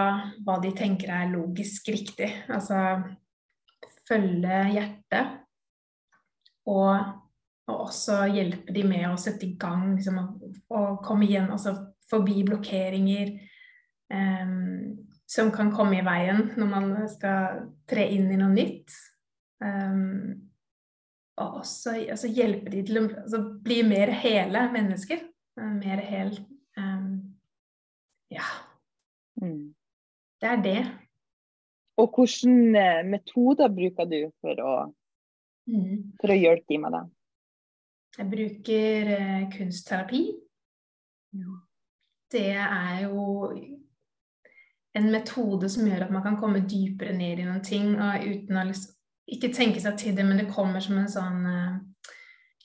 hva 0.46 0.60
de 0.62 0.70
tenker 0.78 1.10
er 1.10 1.32
logisk 1.32 1.88
riktig. 1.90 2.28
Altså 2.46 2.78
følge 4.06 4.60
hjertet 4.76 5.43
og, 6.70 6.92
og, 7.68 7.74
også 7.88 8.24
hjelpe 8.32 8.74
de 8.74 8.84
med 8.86 9.08
å 9.08 9.16
sette 9.20 9.46
i 9.46 9.56
gang 9.60 9.94
liksom, 9.94 10.20
og, 10.70 11.02
komme 11.04 11.28
igjen 11.28 11.50
altså 11.52 11.74
forbi 12.10 12.42
blokkeringer 12.46 13.34
um, 14.12 14.96
som 15.26 15.50
kan 15.54 15.72
komme 15.74 15.98
i 15.98 16.06
veien 16.06 16.50
når 16.58 16.70
man 16.70 16.90
skal 17.10 17.62
tre 17.88 18.06
inn 18.14 18.28
i 18.32 18.40
noe 18.40 18.52
nytt. 18.52 18.92
Um, 19.64 20.50
og 21.40 21.62
også 21.62 21.96
altså, 21.98 22.28
hjelpe 22.30 22.70
de 22.70 22.82
til 22.86 23.00
å 23.00 23.06
altså, 23.08 23.40
bli 23.64 23.80
mer 23.86 24.12
hele 24.22 24.66
mennesker. 24.74 25.24
Uh, 25.58 25.72
mer 25.78 26.04
hel 26.04 26.36
um, 26.78 27.16
Ja. 28.32 28.46
Mm. 29.40 29.74
Det 30.40 30.50
er 30.50 30.62
det. 30.62 30.80
Og 31.96 32.10
hvilke 32.16 32.50
eh, 32.80 33.04
metoder 33.06 33.70
bruker 33.72 34.08
du 34.10 34.18
for 34.42 34.60
å 34.60 34.74
Mm. 35.64 36.12
for 36.20 36.32
å 36.32 36.36
hjelpe 36.36 36.68
dem 36.68 36.82
med 36.84 36.92
det? 36.92 37.04
Jeg 38.14 38.30
bruker 38.30 39.12
eh, 39.16 39.46
kunstterapi. 39.50 40.24
Ja. 41.34 41.54
Det 42.30 42.50
er 42.54 42.98
jo 43.06 43.48
en 44.94 45.08
metode 45.10 45.68
som 45.70 45.86
gjør 45.88 46.06
at 46.06 46.12
man 46.14 46.22
kan 46.22 46.36
komme 46.38 46.62
dypere 46.68 47.14
ned 47.16 47.42
i 47.42 47.46
noen 47.46 47.62
ting 47.64 47.96
uten 47.96 48.60
å 48.60 48.66
liksom, 48.68 48.92
ikke 49.34 49.50
tenke 49.56 49.82
seg 49.82 49.96
til 49.98 50.14
det, 50.14 50.26
men 50.26 50.38
det 50.38 50.52
kommer 50.52 50.84
som 50.84 50.98
en 51.00 51.10
sånn 51.10 51.40
eh, 51.50 52.12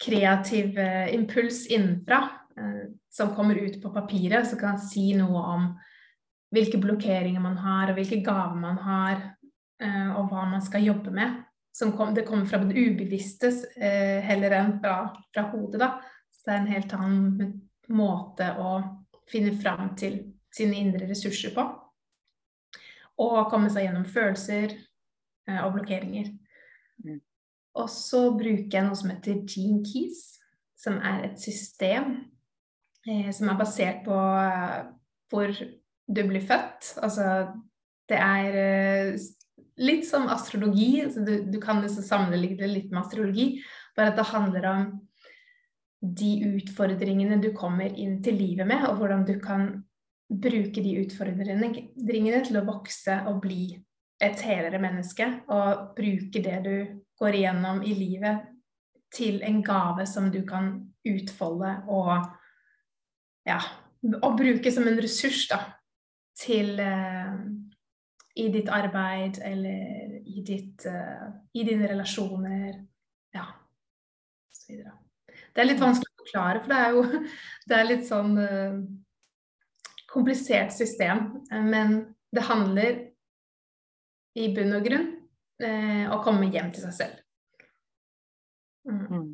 kreativ 0.04 0.78
eh, 0.80 1.10
impuls 1.16 1.66
innenfra 1.72 2.22
uh, 2.60 2.84
som 3.12 3.34
kommer 3.36 3.58
ut 3.58 3.80
på 3.82 3.92
papiret, 3.96 4.48
som 4.48 4.60
kan 4.60 4.78
si 4.80 5.10
noe 5.18 5.44
om 5.56 5.70
hvilke 6.54 6.80
blokkeringer 6.82 7.42
man 7.42 7.58
har, 7.62 7.90
og 7.90 7.98
hvilke 7.98 8.22
gaver 8.26 8.58
man 8.60 8.78
har, 8.82 9.20
og 9.80 10.26
hva 10.28 10.42
man 10.50 10.60
skal 10.60 10.84
jobbe 10.84 11.12
med 11.14 11.38
kom, 11.96 12.14
det 12.14 12.26
kommer 12.28 12.48
fra 12.50 12.60
det 12.64 12.76
ubevisste 12.76 13.52
eh, 13.80 14.20
heller 14.26 14.56
enn 14.58 14.74
fra, 14.84 14.96
fra, 15.34 15.46
hodet. 15.54 15.80
Da. 15.82 15.92
Så 16.32 16.46
det 16.46 16.56
er 16.56 16.60
en 16.60 16.74
helt 16.74 16.96
annen 16.98 17.54
måte 17.96 18.50
å 18.60 18.74
finne 19.30 19.54
fram 19.58 19.94
til 20.00 20.20
sine 20.56 20.80
indre 20.82 21.08
ressurser 21.10 21.54
på. 21.56 21.66
Og 23.20 23.50
komme 23.52 23.72
seg 23.72 23.88
gjennom 23.88 24.08
følelser 24.10 24.76
eh, 24.76 25.62
og 25.64 25.74
blokkeringer. 25.78 26.34
Mm. 27.06 27.22
Og 27.80 27.90
så 27.94 28.26
bruker 28.36 28.80
jeg 28.80 28.88
noe 28.88 29.00
som 29.00 29.12
heter 29.14 29.44
Gene 29.48 29.84
Keys, 29.88 30.24
som 30.80 31.00
er 31.06 31.30
et 31.30 31.42
system 31.42 32.16
eh, 33.08 33.30
som 33.36 33.52
er 33.52 33.60
basert 33.60 34.04
på 34.08 34.16
eh, 34.16 34.80
hvor 35.30 35.54
du 36.10 36.22
blir 36.28 36.44
født. 36.44 36.96
Altså 37.04 37.26
det 38.10 38.18
er 38.18 38.60
eh, 38.64 39.20
litt 39.80 40.08
som 40.08 40.28
astrologi. 40.32 41.06
Du, 41.16 41.34
du, 41.52 41.60
kan 41.62 41.82
liksom 41.82 42.04
sammenligne 42.04 42.60
det 42.60 42.72
litt 42.72 42.92
med 42.92 43.04
astrologi. 43.04 43.52
Bare 43.98 44.14
at 44.14 44.20
det 44.20 44.28
handler 44.32 44.68
om 44.70 44.88
de 46.00 46.32
utfordringene 46.48 47.40
du 47.44 47.52
kommer 47.56 47.92
inn 47.92 48.20
til 48.24 48.38
livet 48.40 48.68
med, 48.68 48.86
og 48.88 49.02
hvordan 49.02 49.26
du 49.28 49.36
kan 49.44 49.70
bruke 50.30 50.84
de 50.86 50.96
utfordringene 51.02 52.44
til 52.46 52.60
å 52.60 52.66
vokse 52.68 53.18
og 53.28 53.42
bli 53.44 53.74
et 54.24 54.44
helere 54.46 54.80
menneske. 54.82 55.28
Og 55.52 55.92
bruke 55.98 56.44
det 56.46 56.58
du 56.68 56.76
går 57.20 57.42
igjennom 57.42 57.84
i 57.84 57.96
livet 57.98 58.48
til 59.16 59.42
en 59.44 59.64
gave 59.66 60.06
som 60.08 60.30
du 60.32 60.44
kan 60.48 60.76
utfolde 61.08 61.72
og 61.90 62.14
ja, 63.48 63.58
og 64.22 64.36
bruke 64.38 64.72
som 64.72 64.86
en 64.88 65.00
ressurs 65.02 65.48
da, 65.50 65.64
til 66.38 66.76
uh, 66.78 67.40
i 68.40 68.48
ditt 68.54 68.70
arbeid 68.72 69.40
eller 69.44 70.16
i, 70.24 70.44
ditt, 70.46 70.86
uh, 70.88 71.28
i 71.54 71.66
dine 71.68 71.90
relasjoner. 71.92 72.80
Ja, 73.36 73.46
osv. 74.54 74.82
Det 75.50 75.64
er 75.64 75.68
litt 75.68 75.82
vanskelig 75.82 76.14
å 76.14 76.24
forklare, 76.24 76.64
for 76.64 76.74
det 76.74 76.80
er 76.80 76.96
jo 76.96 77.04
det 77.70 77.78
er 77.78 77.90
litt 77.90 78.08
sånn 78.08 78.34
uh, 78.40 78.80
komplisert 80.10 80.74
system. 80.76 81.26
Men 81.52 82.00
det 82.34 82.48
handler 82.48 83.06
i 84.40 84.52
bunn 84.56 84.78
og 84.78 84.86
grunn 84.86 85.08
å 85.60 86.22
komme 86.24 86.48
hjem 86.54 86.70
til 86.72 86.86
seg 86.86 86.94
selv. 86.96 87.16
Mm. 88.88 89.06
mm. 89.10 89.30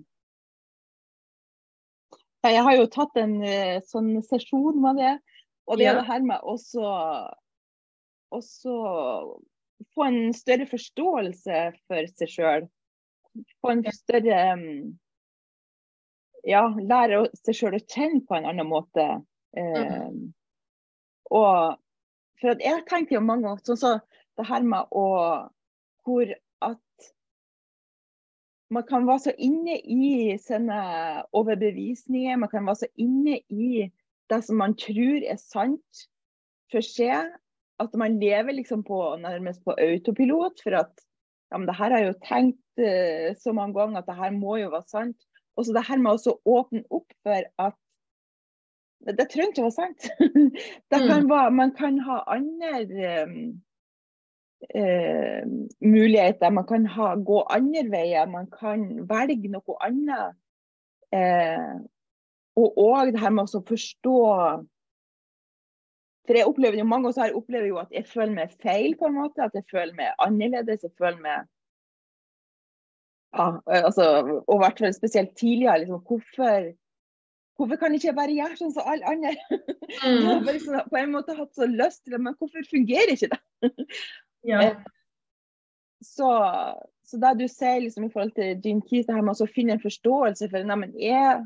Jeg 2.46 2.62
har 2.62 2.76
jo 2.78 2.90
tatt 2.94 3.18
en 3.18 3.40
uh, 3.42 3.82
sånn 3.86 4.12
sesjon 4.26 4.78
med 4.82 5.00
det. 5.02 5.14
Og 5.66 5.80
det 5.80 5.88
er 5.88 5.96
ja. 5.96 6.02
det 6.02 6.10
her 6.10 6.26
med 6.26 6.44
også, 6.46 6.82
også 8.34 8.76
få 9.96 10.08
en 10.08 10.34
større 10.34 10.68
forståelse 10.70 11.62
for 11.88 12.12
seg 12.18 12.32
sjøl. 12.32 12.68
Få 13.62 13.74
en 13.76 13.84
større 13.94 14.44
um, 14.56 14.70
Ja, 16.46 16.68
lære 16.78 17.24
seg 17.42 17.58
sjøl 17.58 17.78
å 17.80 17.84
kjenne 17.90 18.22
på 18.28 18.38
en 18.38 18.48
annen 18.52 18.70
måte. 18.70 19.06
Uh, 19.58 20.12
mm. 20.12 20.20
Og 21.34 21.78
for 22.42 22.62
jeg 22.62 22.86
tenker 22.90 23.18
jo 23.18 23.26
mange 23.26 23.48
ganger 23.48 23.64
sånn 23.66 23.82
så 23.82 23.94
det 24.38 24.48
her 24.50 24.66
med 24.68 24.92
å 24.94 25.06
Hvor 26.06 26.30
at 26.62 27.08
man 28.70 28.84
kan 28.86 29.08
være 29.08 29.24
så 29.24 29.32
inne 29.42 29.80
i 29.80 30.36
sine 30.42 30.78
overbevisninger, 31.34 32.38
man 32.38 32.52
kan 32.52 32.68
være 32.68 32.84
så 32.84 32.90
inne 33.02 33.40
i 33.50 33.88
det 34.30 34.40
som 34.46 34.60
man 34.62 34.76
tror 34.78 35.26
er 35.26 35.40
sant 35.42 36.06
for 36.74 36.86
seg, 36.86 37.32
at 37.80 37.96
man 38.00 38.20
lever 38.20 38.56
liksom 38.56 38.84
på, 38.88 39.00
nærmest 39.22 39.64
på 39.66 39.76
autopilot. 39.78 40.62
For 40.64 40.78
at 40.80 40.94
ja, 41.52 41.58
men 41.58 41.68
det 41.68 41.78
her 41.78 41.92
har 41.92 42.04
jeg 42.04 42.12
jo 42.12 42.20
tenkt 42.26 42.84
uh, 42.84 43.32
så 43.40 43.54
mange 43.56 43.76
ganger 43.80 44.02
at 44.02 44.10
det 44.10 44.18
her 44.20 44.36
må 44.36 44.58
jo 44.62 44.72
være 44.74 44.90
sant. 44.92 45.18
Og 45.56 45.66
så 45.66 45.76
det 45.76 45.86
her 45.88 46.02
med 46.02 46.28
å 46.28 46.38
åpne 46.58 46.84
opp 46.92 47.12
for 47.24 47.50
at 47.64 47.78
det, 49.06 49.18
det 49.20 49.28
trenger 49.32 49.54
ikke 49.54 49.64
å 49.64 49.70
være 49.70 49.78
sant. 49.78 50.08
det 50.92 51.00
kan 51.00 51.26
mm. 51.26 51.30
være, 51.30 51.56
man 51.56 51.74
kan 51.78 52.00
ha 52.08 52.22
andre 52.36 52.72
um, 53.24 53.36
uh, 54.76 55.44
muligheter. 55.86 56.54
Man 56.56 56.68
kan 56.70 56.88
ha, 56.96 57.12
gå 57.16 57.42
andre 57.54 57.86
veier, 57.92 58.32
man 58.32 58.50
kan 58.52 58.88
velge 59.10 59.52
noe 59.54 59.78
annet. 59.86 60.40
Uh, 61.16 61.84
og 62.56 62.80
òg 62.82 63.14
det 63.14 63.22
her 63.22 63.34
med 63.36 63.52
å 63.52 63.62
forstå 63.68 64.18
For 66.26 66.38
jeg 66.38 66.50
opplever 66.50 66.80
jo 66.80 66.88
mange 66.90 67.12
ganger 67.14 67.36
opplever 67.38 67.70
jo 67.70 67.82
at 67.82 67.92
jeg 67.94 68.08
føler 68.10 68.34
meg 68.34 68.56
feil, 68.64 68.96
på 68.98 69.10
en 69.10 69.20
måte. 69.20 69.46
At 69.46 69.54
jeg 69.58 69.68
føler 69.72 69.94
meg 69.98 70.16
annerledes. 70.24 70.86
Jeg 70.88 70.96
føler 70.98 71.22
meg 71.22 71.46
ja, 73.36 73.52
altså, 73.68 74.06
Og 74.48 74.56
i 74.56 74.62
hvert 74.64 74.80
fall 74.80 74.96
spesielt 74.96 75.36
tidligere. 75.38 75.84
Liksom, 75.84 76.02
hvorfor 76.08 76.74
Hvorfor 77.56 77.76
kan 77.80 77.94
ikke 77.96 78.10
jeg 78.10 78.18
bare 78.18 78.36
gjøre 78.36 78.58
sånn 78.60 78.74
som 78.76 78.88
alle 78.92 79.08
andre? 79.08 79.30
Mm. 79.48 80.02
Jeg 80.04 80.24
har 80.28 80.42
liksom, 80.50 80.74
på 80.92 80.98
en 81.00 81.14
måte 81.14 81.36
hatt 81.38 81.54
så 81.56 81.68
lyst 81.72 82.02
til 82.04 82.18
det, 82.18 82.20
men 82.26 82.36
hvorfor 82.36 82.68
fungerer 82.68 83.16
ikke 83.16 83.32
det? 83.32 83.42
Ja. 84.46 84.60
Eh, 84.62 84.76
så, 86.06 86.28
så 87.08 87.18
det 87.18 87.32
du 87.40 87.48
sier 87.50 87.80
liksom, 87.82 88.04
i 88.06 88.12
forhold 88.14 88.36
til 88.36 88.60
Jean 88.62 88.82
Keys, 88.86 89.08
det 89.08 89.16
her 89.16 89.24
med 89.26 89.42
å 89.42 89.48
finne 89.50 89.74
en 89.74 89.82
forståelse 89.82 90.52
for 90.52 90.68
nei, 90.68 90.78
men 90.84 90.92
jeg 91.00 91.40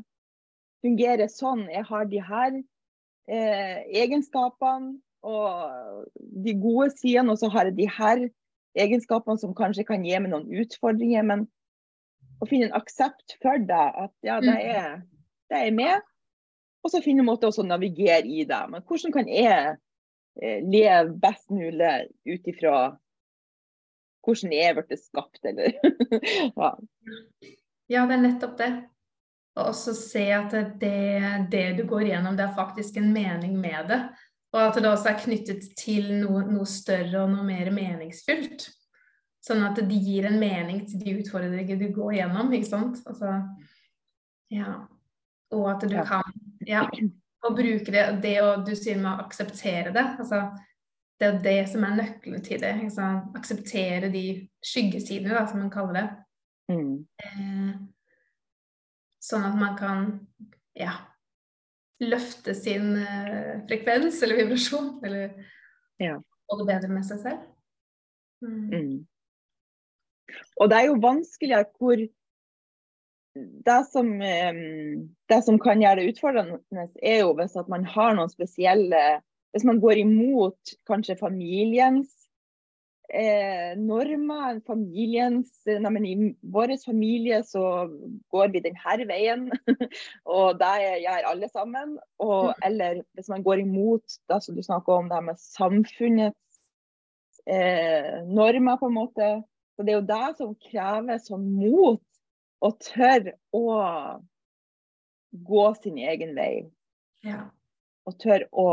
fungerer 0.84 1.30
sånn, 1.32 1.62
jeg 1.72 1.86
har 1.88 2.10
de 2.10 2.20
her 2.26 2.58
eh, 3.28 3.80
egenskapene 4.02 4.98
og 5.20 6.06
de 6.44 6.54
gode 6.60 6.90
sidene, 6.96 7.34
og 7.34 7.40
så 7.40 7.50
har 7.52 7.68
jeg 7.68 7.76
de 7.76 7.88
her 7.92 8.22
egenskapene 8.78 9.40
som 9.40 9.56
kanskje 9.56 9.84
kan 9.88 10.04
gi 10.06 10.16
meg 10.16 10.32
noen 10.32 10.48
utfordringer. 10.62 11.26
Men 11.26 11.44
å 12.40 12.48
finne 12.48 12.70
en 12.70 12.78
aksept 12.78 13.36
for 13.42 13.60
det, 13.60 13.86
at 14.06 14.14
ja, 14.24 14.38
det 14.40 14.56
mm. 14.56 14.64
er, 14.72 14.96
det 15.52 15.60
er 15.66 15.76
med. 15.76 16.08
Og 16.80 16.94
så 16.94 17.02
finne 17.04 17.20
en 17.20 17.28
måte 17.28 17.50
å 17.50 17.66
navigere 17.66 18.24
i 18.24 18.46
det. 18.48 18.62
Men 18.72 18.84
hvordan 18.88 19.12
kan 19.12 19.28
jeg 19.28 19.76
Eh, 20.42 20.64
leve 20.70 21.10
best 21.10 21.50
mulig 21.50 22.08
ut 22.24 22.46
ifra 22.48 22.74
hvordan 24.24 24.52
jeg 24.54 24.76
ble 24.76 24.96
skapt, 25.00 25.40
eller 25.48 25.74
ja. 26.60 26.70
ja, 27.90 28.04
det 28.06 28.14
er 28.14 28.22
nettopp 28.22 28.54
det. 28.60 28.70
Og 29.58 29.70
også 29.72 29.94
se 29.98 30.24
at 30.32 30.52
det, 30.80 31.48
det, 31.52 31.64
du 31.78 31.84
går 31.90 32.08
igjennom, 32.08 32.36
det 32.38 32.46
er 32.46 32.58
faktisk 32.58 33.00
en 33.00 33.10
mening 33.12 33.56
med 33.60 33.90
det. 33.90 34.00
Og 34.54 34.60
at 34.62 34.78
det 34.78 34.90
også 34.90 35.12
er 35.12 35.22
knyttet 35.24 35.66
til 35.78 36.12
noe, 36.22 36.44
noe 36.50 36.66
større 36.66 37.24
og 37.24 37.32
noe 37.34 37.46
mer 37.46 37.70
meningsfylt. 37.74 38.68
Sånn 39.42 39.62
at 39.64 39.78
det 39.78 39.98
gir 40.04 40.28
en 40.28 40.38
mening 40.40 40.82
til 40.88 41.02
de 41.02 41.16
utfordringene 41.22 41.80
du 41.80 41.94
går 41.96 42.18
igjennom, 42.18 42.50
ikke 42.54 42.70
sant. 42.70 43.00
Altså, 43.08 43.38
ja. 44.52 44.74
Og 45.54 45.66
at 45.72 45.86
du 45.88 45.96
kan 46.06 46.38
Ja 46.68 46.84
og 47.46 47.56
bruke 47.56 47.92
det, 47.92 48.02
det 48.22 48.34
og 48.44 48.66
du 48.66 48.74
sier 48.76 48.98
med 49.00 49.12
å 49.12 49.24
akseptere 49.24 49.92
det. 49.94 50.06
altså 50.20 50.42
Det 51.20 51.28
er 51.28 51.38
det 51.44 51.60
som 51.72 51.84
er 51.84 51.96
nøkkelen 51.98 52.44
til 52.44 52.60
det. 52.62 52.74
Akseptere 53.36 54.10
de 54.12 54.24
skyggesidene, 54.64 55.34
da, 55.34 55.46
som 55.48 55.62
man 55.62 55.72
kaller 55.72 55.96
det. 55.96 56.06
Mm. 56.70 56.92
Eh, 57.24 57.72
sånn 59.20 59.46
at 59.46 59.56
man 59.60 59.76
kan 59.78 60.04
ja, 60.78 60.94
løfte 62.02 62.54
sin 62.56 62.94
uh, 62.96 63.60
frekvens 63.68 64.22
eller 64.24 64.42
vibrasjon. 64.42 64.92
Eller 65.06 65.34
ja. 66.00 66.16
få 66.48 66.60
det 66.62 66.68
bedre 66.72 66.92
med 66.92 67.06
seg 67.08 67.22
selv. 67.24 67.44
Mm. 68.44 68.70
Mm. 68.72 68.96
Og 70.60 70.70
det 70.70 70.78
er 70.78 70.88
jo 70.88 71.02
vanskeligere 71.02 71.68
hvor 71.76 72.00
det 73.66 73.80
som, 73.92 74.08
det 75.30 75.36
som, 75.46 75.58
kan 75.62 75.82
gjøre 75.82 76.00
det 76.00 76.12
utfordrende, 76.12 76.86
er 76.98 77.20
jo 77.22 77.34
hvis 77.38 77.54
man 77.70 77.84
har 77.86 78.16
noen 78.16 78.32
spesielle 78.32 79.20
Hvis 79.54 79.64
man 79.66 79.80
går 79.82 79.98
imot 79.98 80.72
kanskje 80.86 81.16
familiens 81.18 82.19
eh, 83.14 83.72
normer, 83.78 84.60
familiens 84.66 85.50
nei, 85.66 85.92
men 85.92 86.06
I 86.06 86.14
vår 86.54 86.74
familie 86.84 87.40
så 87.46 87.62
går 88.32 88.52
vi 88.54 88.62
denne 88.64 89.06
veien, 89.08 89.48
og 90.36 90.60
det 90.60 90.72
gjør 91.04 91.28
alle 91.32 91.50
sammen. 91.52 91.96
Og, 92.22 92.50
mm. 92.50 92.66
eller 92.68 93.02
hvis 93.18 93.30
man 93.32 93.46
går 93.46 93.64
imot 93.64 94.20
det 94.30 94.40
som 94.44 94.56
du 94.56 94.62
snakker 94.66 95.00
om, 95.00 95.10
det 95.10 95.22
med 95.26 95.42
samfunnets 95.42 96.62
eh, 97.46 98.20
normer, 98.26 98.78
på 98.80 98.90
en 98.90 98.98
måte. 98.98 99.32
Så 99.76 99.86
Det 99.86 99.94
er 99.94 100.00
jo 100.00 100.08
det 100.12 100.30
som 100.38 100.56
krever 100.70 101.22
sånn 101.24 101.46
mot 101.56 102.02
og 102.60 102.76
tør 102.84 103.30
å 103.56 103.64
gå 105.32 105.64
sin 105.80 105.96
egen 105.98 106.34
vei. 106.36 106.68
Ja. 107.24 107.46
Og 108.08 108.16
tør 108.20 108.44
å 108.52 108.68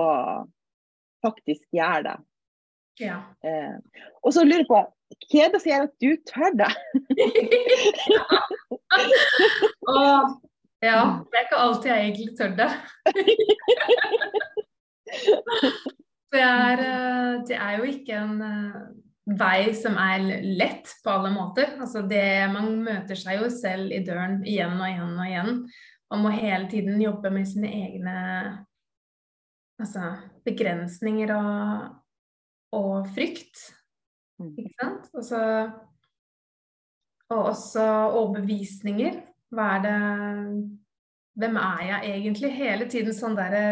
faktisk 1.24 1.64
gjøre 1.76 2.04
det. 2.10 2.18
Ja. 3.00 3.16
Eh, 3.46 3.76
og 4.24 4.34
så 4.34 4.44
lurer 4.46 4.60
jeg 4.64 4.68
på 4.70 4.86
hva 5.18 5.44
er 5.46 5.52
det 5.54 5.62
som 5.64 5.72
gjør 5.72 5.84
at 5.86 5.96
du 6.04 6.10
tør 6.28 6.52
det? 6.60 6.74
Åh, 9.88 10.24
ja, 10.84 11.00
det 11.24 11.36
er 11.40 11.46
ikke 11.46 11.64
alltid 11.64 11.90
jeg 11.92 12.02
egentlig 12.06 12.34
tør 12.38 12.52
det. 12.58 12.72
det, 16.34 16.42
er, 16.42 16.78
eh, 16.84 17.34
det 17.48 17.58
er 17.58 17.74
jo 17.80 17.84
ikke 17.88 18.14
en 18.20 18.42
eh, 18.46 18.76
vei 19.40 19.74
som 19.76 19.98
er 20.00 20.20
lett 20.60 20.88
på 21.04 21.10
alle 21.12 21.32
måter. 21.34 21.68
Altså 21.82 22.02
det, 22.08 22.52
man 22.54 22.84
møter 22.86 23.16
seg 23.20 23.42
jo 23.42 23.50
selv 23.54 23.92
i 23.96 24.04
døren 24.06 24.46
igjen 24.48 24.78
og 24.78 24.88
igjen 24.90 25.16
og 25.16 25.28
igjen. 25.28 25.72
Man 26.12 26.24
må 26.24 26.30
hele 26.36 26.68
tiden 26.72 27.02
jobbe 27.04 27.30
med 27.36 27.46
sine 27.50 27.70
egne 27.74 28.16
altså, 29.82 30.02
begrensninger 30.48 31.30
og, 31.36 31.97
og 32.78 33.10
frykt. 33.16 33.64
Mm. 34.42 34.54
Ikke 34.54 34.74
sant? 34.82 35.08
Også, 35.18 35.42
og 37.30 37.40
også 37.54 37.86
overbevisninger. 38.20 39.24
Hva 39.54 39.72
er 39.78 39.88
det 39.88 39.98
Hvem 41.38 41.56
er 41.62 41.82
jeg 41.86 42.14
egentlig? 42.16 42.50
Hele 42.58 42.86
tiden 42.90 43.14
sånn 43.14 43.36
derre 43.38 43.66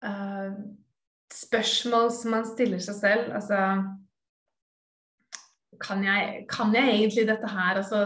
uh, 0.00 0.54
spørsmål 1.28 2.08
som 2.16 2.32
man 2.32 2.46
stiller 2.48 2.80
seg 2.80 2.96
selv. 2.96 3.34
Altså 3.36 3.58
kan 5.80 6.04
jeg, 6.04 6.46
kan 6.48 6.74
jeg 6.74 6.94
egentlig 6.94 7.26
dette 7.28 7.48
her? 7.48 7.80
Altså, 7.80 8.00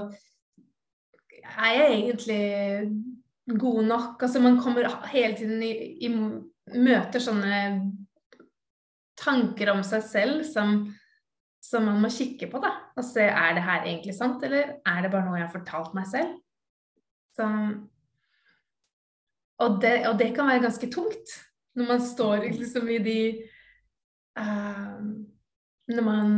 er 1.59 1.73
jeg 1.79 1.92
egentlig 1.92 3.59
god 3.61 3.83
nok? 3.83 4.23
Altså, 4.23 4.40
man 4.40 4.59
kommer 4.61 5.07
hele 5.12 5.37
tiden 5.37 5.62
i, 5.62 5.73
i 6.07 6.11
møter 6.79 7.23
sånne 7.23 7.61
tanker 9.18 9.70
om 9.72 9.83
seg 9.87 10.05
selv 10.07 10.44
som, 10.48 10.77
som 11.62 11.87
man 11.88 12.00
må 12.03 12.11
kikke 12.12 12.48
på. 12.50 12.61
da, 12.62 12.72
og 12.96 13.07
se 13.07 13.27
er 13.29 13.57
det 13.57 13.64
her 13.66 13.87
egentlig 13.87 14.16
sant, 14.16 14.42
eller 14.46 14.77
er 14.79 15.03
det 15.03 15.12
bare 15.12 15.27
noe 15.27 15.38
jeg 15.38 15.46
har 15.48 15.55
fortalt 15.55 15.94
meg 15.96 16.09
selv. 16.11 16.37
Så, 17.35 17.46
og, 19.59 19.81
det, 19.83 19.94
og, 20.09 20.18
det, 20.20 20.31
kan 20.37 20.46
være 20.50 20.62
ganske 20.68 20.90
tungt 20.92 21.33
når 21.74 21.88
man 21.88 22.03
står 22.03 22.44
liksom 22.44 22.90
i 22.94 22.98
de 23.03 23.20
uh, 24.38 25.00
Når 25.90 26.05
man 26.07 26.37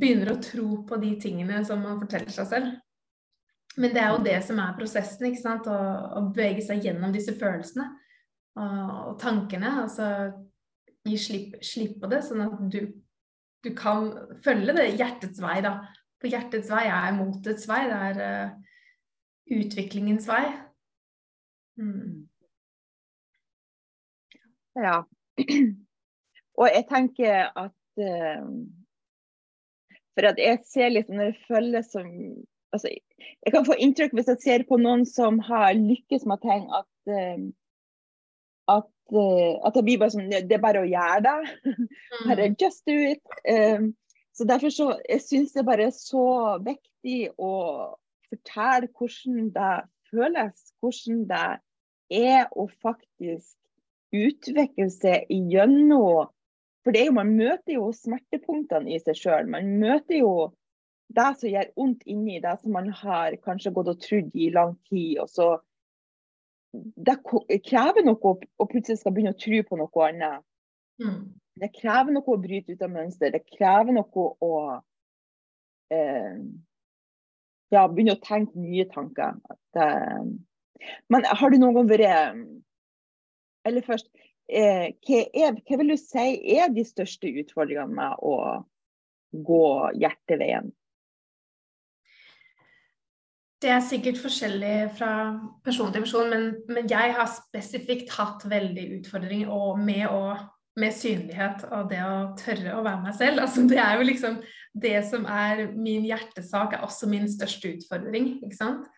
begynner 0.00 0.32
å 0.32 0.40
tro 0.40 0.78
på 0.88 0.96
de 1.02 1.12
tingene 1.20 1.60
som 1.68 1.84
man 1.84 2.00
forteller 2.00 2.32
seg 2.32 2.48
selv. 2.48 2.72
Men 3.76 3.92
det 3.94 4.00
er 4.02 4.08
jo 4.12 4.24
det 4.24 4.38
som 4.44 4.58
er 4.60 4.72
prosessen, 4.76 5.28
ikke 5.28 5.42
sant? 5.42 5.68
Å, 5.70 5.76
å 6.18 6.24
bevege 6.32 6.64
seg 6.64 6.82
gjennom 6.84 7.12
disse 7.14 7.36
følelsene 7.38 7.86
og, 8.58 8.80
og 9.12 9.14
tankene. 9.22 9.70
Altså 9.84 10.08
gi 11.08 11.18
slipp, 11.18 11.56
slipp, 11.64 11.98
på 12.02 12.10
det, 12.10 12.22
sånn 12.26 12.44
at 12.44 12.58
du, 12.72 12.80
du, 13.64 13.70
kan 13.78 14.10
følge 14.44 14.74
det 14.76 14.90
hjertets 14.94 15.42
vei, 15.42 15.58
da. 15.64 15.78
For 16.22 16.30
hjertets 16.30 16.70
vei 16.70 16.84
er 16.86 17.16
motets 17.16 17.66
vei. 17.66 17.80
Det 17.90 18.02
er 18.08 18.20
uh, 18.22 18.76
utviklingens 19.58 20.28
vei. 20.30 20.44
Mm. 21.80 22.28
Ja. 24.78 25.02
Og 26.60 26.68
jeg 26.68 26.84
tenker 26.88 27.48
at 27.48 28.04
uh, 28.04 28.44
For 30.12 30.28
at 30.28 30.40
jeg 30.40 30.60
ser 30.68 30.92
litt 30.92 31.08
når 31.08 31.30
jeg 31.30 31.38
følger 31.48 31.84
som 31.86 32.08
altså, 32.76 32.92
Jeg 32.92 33.54
kan 33.54 33.66
få 33.66 33.76
inntrykk 33.80 34.14
hvis 34.18 34.28
jeg 34.34 34.42
ser 34.44 34.66
på 34.68 34.78
noen 34.80 35.06
som 35.08 35.40
har 35.48 35.72
lykkes 35.78 36.28
med 36.28 36.44
ting, 36.44 36.68
at 36.70 37.10
uh, 37.10 37.48
at, 38.76 38.90
uh, 39.14 39.56
at, 39.66 39.74
det 39.76 39.84
blir 39.86 40.00
bare 40.00 40.14
sånn 40.14 40.30
Det 40.32 40.56
er 40.56 40.62
bare 40.62 40.84
å 40.84 40.88
gjøre 40.88 41.20
det. 41.26 41.74
bare 42.28 42.50
mm. 42.52 42.56
just 42.60 42.86
do 42.88 42.96
it. 43.12 43.22
Um, 43.48 43.92
så 44.32 44.46
derfor 44.48 44.72
så 44.72 44.86
jeg 45.08 45.24
syns 45.26 45.52
det 45.56 45.66
bare 45.68 45.90
er 45.90 45.96
så 45.96 46.26
viktig 46.64 47.32
å 47.36 47.52
fortelle 48.32 48.88
hvordan 48.96 49.50
det 49.52 49.74
føles, 50.12 50.70
hvordan 50.80 51.26
det 51.28 51.48
er 52.12 52.48
å 52.56 52.68
faktisk 52.84 53.56
utvikle 54.12 54.88
seg 54.92 55.28
gjennom 55.28 56.30
For 56.82 56.90
det 56.90 57.04
er 57.04 57.12
jo, 57.12 57.14
man 57.14 57.36
møter 57.38 57.76
jo 57.76 57.92
smertepunktene 57.94 58.90
i 58.90 58.98
seg 58.98 59.14
sjøl. 59.14 59.46
Man 59.46 59.76
møter 59.78 60.18
jo 60.18 60.32
det 61.14 61.28
som 61.38 61.52
gjør 61.52 61.68
vondt 61.78 62.02
inni 62.10 62.40
det 62.42 62.56
som 62.58 62.74
man 62.74 62.88
har 63.02 63.36
kanskje 63.44 63.70
gått 63.76 63.92
og 63.92 64.00
trodd 64.02 64.32
i 64.34 64.48
lang 64.50 64.74
tid. 64.90 65.20
og 65.22 65.28
så 65.30 65.52
det 66.72 67.18
krever 67.66 68.04
noe 68.06 68.32
å 68.32 68.66
plutselig 68.68 69.00
skal 69.00 69.14
begynne 69.14 69.34
å 69.34 69.40
tro 69.40 69.60
på 69.68 69.78
noe 69.80 70.08
annet. 70.08 70.44
Mm. 71.02 71.22
Det 71.60 71.68
krever 71.76 72.14
noe 72.14 72.32
å 72.32 72.40
bryte 72.40 72.72
ut 72.72 72.84
av 72.84 72.92
mønster. 72.94 73.32
Det 73.34 73.44
krever 73.44 73.92
noe 73.92 74.26
å 74.40 74.52
eh, 75.92 76.38
ja, 77.72 77.84
begynne 77.88 78.16
å 78.16 78.24
tenke 78.24 78.58
nye 78.60 78.86
tanker. 78.92 79.36
At, 79.52 79.82
eh, 79.84 80.96
men 81.12 81.28
har 81.28 81.52
du 81.52 81.60
noen 81.60 81.76
gang 81.76 81.90
vært 81.92 82.40
Eller 83.68 83.84
først, 83.86 84.08
eh, 84.50 84.90
hva, 85.06 85.18
er, 85.30 85.58
hva, 85.60 85.76
vil 85.78 85.92
du 85.92 85.98
si 86.00 86.56
er 86.56 86.72
de 86.72 86.82
største 86.82 87.30
utfordringene 87.30 87.94
med 87.94 88.24
å 88.26 88.64
gå 89.32 89.66
hjerteveien? 90.02 90.72
Det 93.62 93.70
er 93.70 93.84
sikkert 93.86 94.18
forskjellig 94.18 94.76
fra 94.96 95.10
person 95.62 95.92
til 95.94 96.02
person, 96.02 96.30
men, 96.32 96.48
men 96.72 96.88
jeg 96.90 97.12
har 97.14 97.28
spesifikt 97.30 98.10
hatt 98.16 98.42
veldig 98.50 98.88
utfordringer 98.96 99.78
med, 99.78 100.40
med, 100.80 100.94
synlighet 100.96 101.62
og 101.68 101.92
det 101.92 102.00
å 102.02 102.16
tørre 102.40 102.74
å 102.74 102.82
være 102.82 103.04
meg 103.04 103.14
selv. 103.20 103.44
Altså, 103.44 103.62
det 103.70 103.78
er 103.78 104.00
jo 104.00 104.08
liksom 104.08 104.40
det 104.82 104.96
som 105.06 105.28
er 105.30 105.68
min 105.76 106.08
hjertesak, 106.08 106.74
er 106.74 106.82
også 106.82 107.06
min 107.12 107.28
største 107.30 107.70
utfordring. 107.76 108.40
ikke 108.42 108.58
sant? 108.58 108.88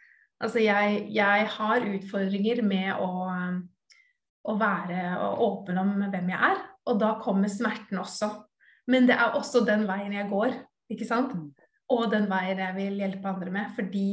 Altså, 0.40 0.62
jeg, 0.64 1.02
jeg 1.12 1.48
har 1.58 1.84
utfordringer 1.90 2.62
med 2.64 2.94
å, 3.04 3.10
å 4.48 4.54
være 4.60 5.02
åpen 5.44 5.82
om 5.82 5.92
hvem 6.06 6.32
jeg 6.32 6.40
er, 6.52 6.62
og 6.88 7.00
da 7.00 7.14
kommer 7.20 7.52
smerten 7.52 8.00
også. 8.00 8.30
Men 8.88 9.08
det 9.08 9.16
er 9.16 9.36
også 9.36 9.60
den 9.64 9.84
veien 9.88 10.16
jeg 10.16 10.30
går, 10.32 10.56
ikke 10.92 11.08
sant? 11.08 11.36
Mm. 11.36 11.52
Og 11.94 12.08
den 12.12 12.26
veien 12.30 12.60
jeg 12.64 12.76
vil 12.78 12.98
hjelpe 13.02 13.28
andre 13.28 13.52
med, 13.52 13.70
fordi 13.76 14.06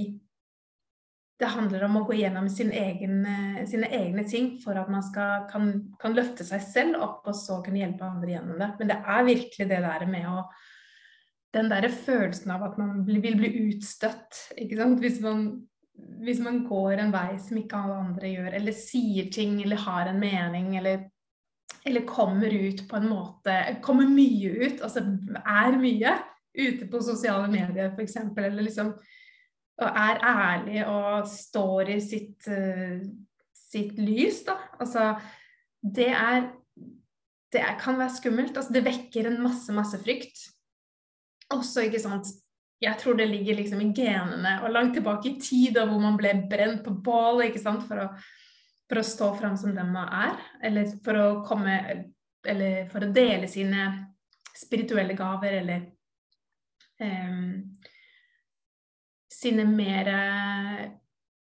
det 1.42 1.50
handler 1.50 1.88
om 1.88 1.96
å 1.98 2.04
gå 2.06 2.20
gjennom 2.20 2.48
sin 2.54 2.70
egen, 2.70 3.24
eh, 3.26 3.64
sine 3.66 3.88
egne 3.90 4.24
ting 4.30 4.52
for 4.62 4.78
at 4.78 4.90
man 4.94 5.02
skal, 5.02 5.48
kan, 5.50 5.72
kan, 6.02 6.14
løfte 6.14 6.46
seg 6.46 6.62
selv 6.62 7.02
opp 7.02 7.26
og 7.32 7.38
så 7.38 7.58
kunne 7.66 7.82
hjelpe 7.82 8.06
andre 8.06 8.36
gjennom 8.36 8.60
det. 8.62 8.68
Men 8.78 8.92
det 8.92 8.98
er 9.00 9.26
virkelig 9.26 9.68
det 9.72 9.80
der 9.88 10.06
med 10.10 10.30
å 10.30 10.44
Den 11.52 11.68
derre 11.68 11.90
følelsen 11.92 12.48
av 12.54 12.62
at 12.64 12.78
man 12.80 13.02
vil 13.04 13.34
bli 13.36 13.50
utstøtt. 13.68 14.38
ikke 14.56 14.78
sant? 14.80 15.02
Hvis 15.04 15.18
man, 15.20 15.42
hvis 16.24 16.40
man 16.40 16.62
går 16.64 17.02
en 17.02 17.12
vei 17.12 17.34
som 17.44 17.58
ikke 17.60 17.76
alle 17.76 17.98
andre 18.06 18.30
gjør, 18.32 18.54
eller 18.56 18.72
sier 18.72 19.28
ting 19.36 19.58
eller 19.60 19.82
har 19.84 20.08
en 20.08 20.22
mening, 20.22 20.78
eller, 20.80 21.10
eller 21.84 22.08
kommer 22.08 22.48
ut 22.48 22.86
på 22.88 22.96
en 23.02 23.10
måte 23.10 23.58
Kommer 23.84 24.08
mye 24.08 24.54
ut, 24.62 24.80
altså 24.80 25.04
er 25.42 25.76
mye 25.76 26.16
ute 26.56 26.88
på 26.88 27.04
sosiale 27.04 27.52
medier 27.52 27.92
f.eks., 27.98 28.16
eller 28.32 28.64
liksom 28.70 28.94
og 29.82 29.98
er 29.98 30.22
ærlig 30.28 30.82
og 30.88 31.28
står 31.30 31.94
i 31.96 32.00
sitt, 32.04 32.48
uh, 32.48 33.02
sitt 33.58 34.00
lys, 34.00 34.44
da. 34.48 34.58
Altså, 34.80 35.14
det 35.82 36.10
er 36.10 36.50
Det 37.52 37.60
kan 37.82 37.98
være 38.00 38.16
skummelt. 38.16 38.56
Altså, 38.56 38.72
det 38.72 38.86
vekker 38.86 39.28
en 39.28 39.42
masse, 39.44 39.74
masse 39.76 39.98
frykt. 40.00 40.38
Også, 41.52 41.82
ikke 41.84 42.00
sant 42.00 42.30
Jeg 42.82 42.96
tror 42.98 43.14
det 43.14 43.28
ligger 43.28 43.56
liksom 43.56 43.82
i 43.82 43.92
genene 43.94 44.54
og 44.64 44.72
langt 44.72 44.96
tilbake 44.96 45.30
i 45.30 45.40
tid, 45.40 45.76
hvor 45.76 46.00
man 46.00 46.16
ble 46.18 46.32
brent 46.50 46.84
på 46.86 46.94
bålet, 47.04 47.50
ikke 47.50 47.62
sant, 47.62 47.84
for 47.86 48.00
å, 48.02 48.08
for 48.90 49.02
å 49.02 49.04
stå 49.06 49.28
fram 49.36 49.58
som 49.60 49.76
den 49.76 49.92
man 49.92 50.08
er. 50.08 50.40
Eller 50.64 50.96
for 51.04 51.20
å 51.20 51.28
komme 51.46 51.76
Eller 52.48 52.88
for 52.90 53.04
å 53.04 53.12
dele 53.14 53.48
sine 53.52 53.90
spirituelle 54.58 55.14
gaver, 55.14 55.60
eller 55.62 55.84
um, 57.02 57.62
sine 59.42 59.66
mer 59.66 60.10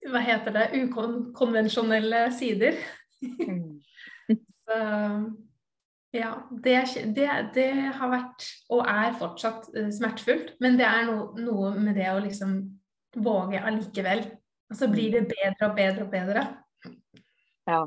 Hva 0.05 0.21
heter 0.21 0.53
det 0.53 0.65
ukonvensjonelle 0.84 2.27
sider. 2.36 2.77
Mm. 3.23 3.81
Så 4.65 4.77
ja, 6.15 6.49
det, 6.51 6.75
det, 7.15 7.27
det, 7.53 7.71
har 7.97 8.12
vært 8.12 8.45
og 8.71 8.86
er 8.88 9.15
fortsatt 9.19 9.67
eh, 9.75 9.89
smertefullt. 9.91 10.53
Men 10.63 10.77
det 10.79 10.88
er 10.88 11.10
no, 11.10 11.34
noe 11.36 11.73
med 11.75 11.97
det 11.99 12.08
å 12.13 12.21
liksom 12.23 12.55
våge 13.25 13.60
allikevel. 13.60 14.23
Og 14.71 14.79
så 14.79 14.88
blir 14.91 15.12
det 15.12 15.25
bedre 15.29 15.69
og 15.69 15.75
bedre 15.77 16.05
og 16.05 16.13
bedre. 16.13 16.45
Ja. 17.67 17.81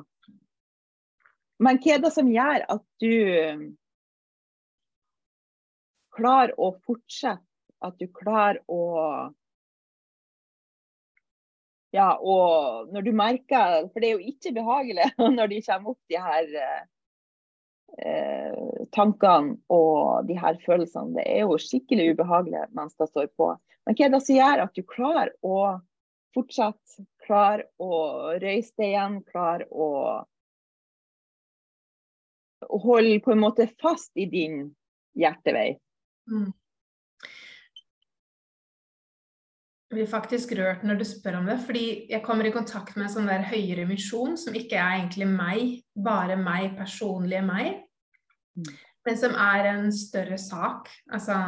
Men 1.59 1.81
hva 1.83 1.97
er 1.97 2.05
det 2.05 2.13
som 2.15 2.29
gjør 2.31 2.67
at 2.77 2.85
du 3.03 3.15
klarer 6.19 6.55
å 6.59 6.73
fortsette? 6.85 7.45
At 7.79 7.95
du 8.01 8.09
klarer 8.11 8.59
å 8.67 8.83
ja, 11.95 12.11
og 12.21 12.91
når 12.93 13.07
du 13.07 13.13
merker 13.17 13.87
For 13.93 14.03
det 14.03 14.11
er 14.11 14.19
jo 14.19 14.33
ikke 14.33 14.55
behagelig 14.59 15.09
når 15.39 15.53
de 15.53 15.65
kommer 15.65 15.95
opp, 15.95 16.01
de 16.11 16.21
her 16.21 16.51
eh, 18.05 18.85
tankene 18.95 19.57
og 19.73 20.29
de 20.29 20.37
her 20.39 20.59
følelsene. 20.65 21.17
Det 21.17 21.27
er 21.27 21.47
jo 21.47 21.63
skikkelig 21.63 22.13
ubehagelig 22.15 22.67
mens 22.77 22.97
det 23.01 23.09
står 23.11 23.31
på. 23.39 23.53
Men 23.87 23.97
hva 23.97 24.07
er 24.07 24.13
det 24.13 24.25
som 24.27 24.37
gjør 24.37 24.65
at 24.67 24.75
du 24.77 24.83
klarer 24.85 25.33
å 25.41 25.59
fortsette, 26.37 27.07
klarer 27.25 27.65
å 27.81 27.93
røyse 28.37 28.75
deg 28.77 28.93
igjen, 28.93 29.23
klarer 29.29 29.65
å 29.73 29.89
holde 32.85 33.21
på 33.25 33.33
en 33.33 33.41
måte 33.41 33.69
fast 33.81 34.13
i 34.21 34.29
din 34.29 34.67
hjertevei? 35.17 35.79
Mm. 36.29 36.53
Jeg 36.53 36.55
blir 39.89 40.09
faktisk 40.09 40.53
rørt 40.59 40.83
når 40.85 41.01
du 41.01 41.05
spør 41.09 41.39
om 41.41 41.49
det, 41.49 41.57
fordi 41.65 41.85
jeg 42.11 42.25
kommer 42.25 42.49
i 42.49 42.53
kontakt 42.53 42.97
med 42.97 43.07
en 43.07 43.15
sånn 43.15 43.31
der 43.31 43.47
høyere 43.49 43.87
misjon 43.89 44.37
som 44.41 44.57
ikke 44.57 44.77
er 44.77 44.99
egentlig 44.99 45.29
meg, 45.31 45.79
bare 45.97 46.37
meg, 46.41 46.75
personlige 46.77 47.45
meg, 47.47 47.79
mm. 48.59 48.69
men 49.09 49.21
som 49.21 49.37
er 49.41 49.71
en 49.73 49.89
større 49.95 50.39
sak. 50.41 50.91
Altså 51.09 51.39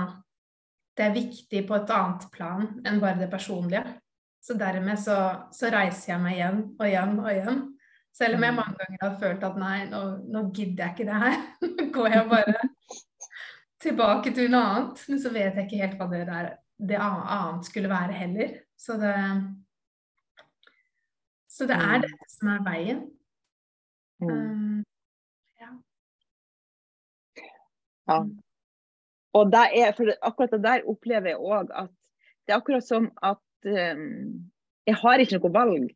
det 0.97 1.07
er 1.07 1.17
viktig 1.17 1.67
på 1.69 1.77
et 1.77 1.93
annet 1.97 2.25
plan 2.33 2.65
enn 2.85 3.03
bare 3.03 3.21
det 3.21 3.31
personlige. 3.33 3.85
Så 4.41 4.57
dermed 4.57 4.97
så, 5.01 5.19
så 5.53 5.69
reiser 5.73 6.15
jeg 6.15 6.23
meg 6.23 6.39
igjen 6.39 6.63
og 6.79 6.87
igjen 6.87 7.15
og 7.21 7.29
igjen. 7.33 7.61
Selv 8.17 8.39
om 8.39 8.45
jeg 8.45 8.55
mm. 8.57 8.59
mange 8.59 8.81
ganger 8.81 9.05
har 9.05 9.19
følt 9.21 9.45
at 9.47 9.61
nei, 9.61 9.77
nå, 9.91 10.01
nå 10.33 10.47
gidder 10.57 10.87
jeg 10.87 10.97
ikke 10.97 11.09
det 11.11 11.21
her. 11.23 11.39
Nå 11.77 11.87
går 11.95 12.17
jeg 12.17 12.31
bare 12.33 12.57
tilbake 13.85 14.33
til 14.37 14.51
noe 14.53 14.73
annet. 14.73 15.05
Men 15.13 15.23
så 15.23 15.33
vet 15.37 15.61
jeg 15.61 15.69
ikke 15.69 15.83
helt 15.85 16.01
hva 16.01 16.09
det 16.11 16.25
der 16.29 16.51
det 16.89 16.99
annet 17.01 17.67
skulle 17.67 17.89
være 17.89 18.13
heller. 18.17 18.55
Så 18.79 18.97
det, 19.01 19.15
så 21.49 21.67
det 21.69 21.77
er 21.77 21.97
Mm. 21.99 22.03
dette 22.07 22.29
som 22.33 22.49
er 22.49 22.63
veien. 22.65 23.01
Mm. 24.21 24.31
Um, 24.31 24.85
Ja. 28.11 28.25
Og 29.33 29.53
det 29.53 29.67
er, 29.79 29.93
for 29.95 30.11
akkurat 30.23 30.51
det 30.51 30.63
der 30.65 30.87
opplever 30.89 31.29
jeg 31.31 31.39
òg 31.39 31.69
at 31.71 31.91
det 32.47 32.55
er 32.55 32.57
akkurat 32.59 32.83
som 32.87 33.11
at 33.23 33.39
um, 33.65 34.51
jeg 34.87 34.97
har 34.97 35.19
ikke 35.23 35.39
noe 35.39 35.53
valg. 35.55 35.91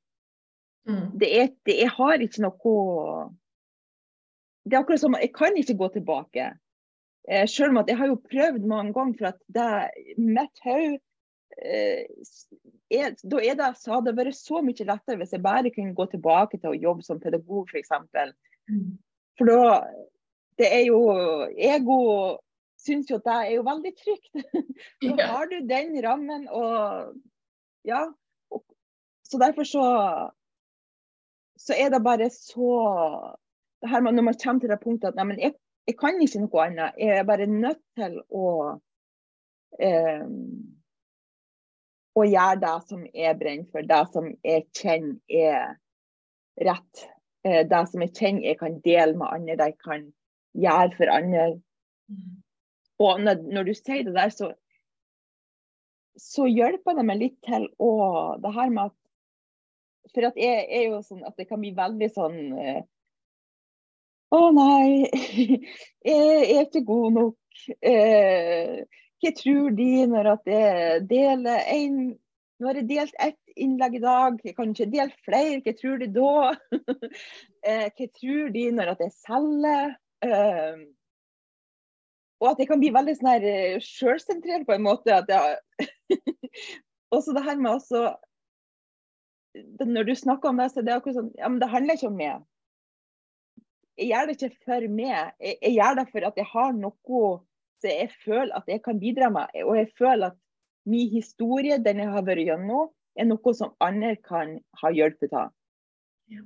mm, 0.87 1.18
Det 1.18 1.31
er, 1.40 1.49
det, 1.66 1.79
jeg 1.81 1.90
har 1.90 2.20
ikke 2.23 2.42
noe 2.44 3.33
Det 4.64 4.75
er 4.75 4.79
akkurat 4.85 5.01
som 5.01 5.14
at 5.14 5.20
jeg 5.20 5.35
kan 5.35 5.57
ikke 5.57 5.77
gå 5.77 5.88
tilbake. 5.88 6.53
Eh, 7.28 7.46
selv 7.48 7.72
om 7.72 7.80
at 7.80 7.88
jeg 7.88 7.96
har 7.96 8.10
jo 8.10 8.20
prøvd 8.20 8.66
mange 8.68 8.92
ganger 8.92 9.18
for 9.18 9.30
at 9.30 9.38
det 9.56 10.18
mitt 10.20 10.64
hode 10.64 10.98
eh, 11.64 12.04
er, 12.92 13.14
Da 13.24 13.40
er 13.40 13.56
det, 13.56 13.70
så 13.80 13.94
hadde 13.94 14.10
det 14.10 14.18
vært 14.18 14.37
så 14.37 14.60
mye 14.64 14.88
lettere 14.90 15.16
hvis 15.20 15.32
jeg 15.32 15.44
bare 15.44 15.72
kunne 15.72 15.96
gå 15.96 16.06
tilbake 16.12 16.60
til 16.60 16.74
å 16.74 16.80
jobbe 16.88 17.06
som 17.06 17.22
pedagog, 17.22 17.70
f.eks. 17.72 17.94
mm, 18.68 18.90
For 19.38 19.48
da 19.48 19.78
Det 20.60 20.68
er 20.68 20.84
jo 20.90 21.00
Ego 21.48 22.00
syns 22.84 23.08
jo 23.08 23.16
at 23.16 23.24
det 23.24 23.38
er 23.40 23.52
jo 23.56 23.64
veldig 23.64 23.94
trygt. 23.96 24.30
Da 25.16 25.28
har 25.32 25.48
du 25.48 25.58
den 25.68 25.96
rammen 26.04 26.48
og 26.52 27.14
Ja. 27.88 28.04
Og, 28.52 28.64
så 29.24 29.40
derfor 29.40 29.64
så 29.64 29.84
Så 31.56 31.72
er 31.72 31.88
det 31.88 32.04
bare 32.04 32.28
så 32.30 32.68
det 33.80 33.90
her 33.90 34.00
Når 34.00 34.22
man 34.22 34.34
kommer 34.34 34.60
til 34.60 34.70
det 34.70 34.80
punktet 34.80 35.08
at 35.08 35.16
nei, 35.16 35.24
men 35.24 35.40
jeg, 35.40 35.54
jeg 35.87 35.99
kan 36.01 36.20
ikke 36.23 36.40
noe 36.44 36.64
annet. 36.64 36.97
Jeg 37.01 37.18
er 37.18 37.29
bare 37.29 37.47
nødt 37.51 37.83
til 37.99 38.16
å 38.33 38.47
eh, 39.83 40.25
å 42.14 42.25
gjøre 42.27 42.61
det 42.62 42.75
som 42.88 43.05
jeg 43.11 43.38
brenner 43.40 43.70
for, 43.73 43.87
det 43.87 44.03
som 44.14 44.29
jeg 44.47 44.66
kjenner 44.77 45.18
er 45.29 45.75
rett. 46.68 47.07
Eh, 47.47 47.62
det 47.68 47.83
som 47.90 48.05
jeg 48.05 48.14
kjenner 48.14 48.49
jeg 48.49 48.61
kan 48.61 48.81
dele 48.85 49.18
med 49.18 49.31
andre, 49.31 49.57
det 49.59 49.70
jeg 49.73 49.81
kan 49.83 50.05
gjøre 50.64 50.99
for 50.99 51.14
andre. 51.14 51.47
Mm, 52.11 52.42
Og 53.03 53.25
når, 53.27 53.42
når 53.51 53.66
du 53.66 53.75
sier 53.75 54.05
det 54.07 54.14
der, 54.14 54.31
så, 54.31 54.53
så 56.20 56.47
hjelper 56.47 56.94
det 56.94 57.07
meg 57.09 57.18
litt 57.18 57.40
til 57.42 57.66
å 57.83 57.90
Det 58.38 58.53
her 58.55 58.70
med 58.70 58.92
at 58.92 60.11
For 60.14 60.29
at 60.29 60.37
jeg 60.38 60.66
er 60.68 60.85
jo 60.92 61.01
sånn 61.03 61.25
at 61.27 61.35
det 61.40 61.49
kan 61.49 61.59
bli 61.59 61.73
veldig 61.75 62.09
sånn 62.14 62.37
eh, 62.61 62.85
Å 64.35 64.42
nei, 64.55 65.07
jeg 66.09 66.42
er 66.42 66.64
ikke 66.64 66.85
god 66.88 67.16
nok. 67.18 67.64
Eh, 67.87 68.83
hva 69.23 69.33
tror 69.38 69.75
de 69.79 69.88
når 70.11 70.31
jeg 70.35 71.07
deler 71.11 71.73
en 71.73 72.05
Nå 72.62 72.68
har 72.68 72.79
jeg 72.79 72.87
delt 72.87 73.16
ett 73.18 73.59
innlegg 73.59 73.97
i 73.99 74.01
dag, 74.03 74.37
jeg 74.47 74.55
kan 74.55 74.70
ikke 74.70 74.87
dele 74.92 75.25
flere. 75.27 75.59
Hva 75.64 75.73
tror 75.75 75.97
de 75.99 76.07
da? 76.14 76.35
eh, 77.66 77.88
hva 77.90 78.07
tror 78.14 78.53
de 78.55 78.62
når 78.77 78.92
jeg 78.92 79.11
selger? 79.16 79.97
Eh, 80.23 80.85
og 82.38 82.51
at 82.53 82.62
jeg 82.62 82.70
kan 82.70 82.81
bli 82.83 82.92
veldig 82.94 83.16
sånn 83.18 83.83
sjølsentrert 83.83 84.68
på 84.68 84.77
en 84.77 84.87
måte. 84.87 85.18
Også 87.14 87.35
det 87.35 87.44
her 87.47 87.59
med 87.59 87.75
også 87.75 88.07
Når 89.87 90.09
du 90.09 90.14
snakker 90.18 90.51
om 90.51 90.62
det, 90.62 90.70
så 90.73 90.81
er 90.81 90.87
det 90.88 90.97
akkurat 90.97 91.18
sånn 91.18 91.31
Ja, 91.38 91.51
men 91.51 91.61
det 91.62 91.70
handler 91.75 91.99
ikke 91.99 92.11
om 92.11 92.18
meg. 92.18 92.42
Jeg 93.98 94.11
gjør 94.11 94.26
det 94.26 94.37
ikke 94.38 94.64
for 94.66 94.87
meg. 94.90 95.35
Jeg, 95.40 95.59
jeg 95.62 95.76
gjør 95.76 95.98
det 96.00 96.07
for 96.11 96.26
at 96.28 96.40
jeg 96.40 96.48
har 96.50 96.72
noe 96.76 97.24
som 97.85 97.90
jeg 97.90 98.11
føler 98.24 98.54
at 98.57 98.68
jeg 98.68 98.83
kan 98.83 99.00
bidra 99.00 99.30
med. 99.30 99.54
Og 99.64 99.76
jeg 99.76 99.90
føler 99.98 100.33
at 100.33 100.38
min 100.88 101.11
historie, 101.12 101.78
den 101.85 102.02
jeg 102.02 102.12
har 102.12 102.24
vært 102.26 102.44
gjennom, 102.48 102.90
er 103.14 103.28
noe 103.28 103.54
som 103.54 103.74
andre 103.85 104.16
kan 104.16 104.57
ha 104.83 104.90
hjulpet 104.92 105.35
av. 105.37 105.52
Ja. 106.33 106.42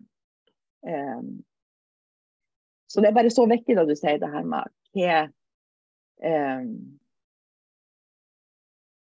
Um, 0.88 1.40
så 2.88 3.02
det 3.02 3.10
er 3.10 3.16
bare 3.16 3.32
så 3.34 3.44
viktig 3.48 3.76
da 3.76 3.84
du 3.88 3.94
sier 3.98 4.20
det 4.20 4.30
her 4.30 4.44
med 4.46 4.70
hva 4.96 5.16
um, 6.22 6.68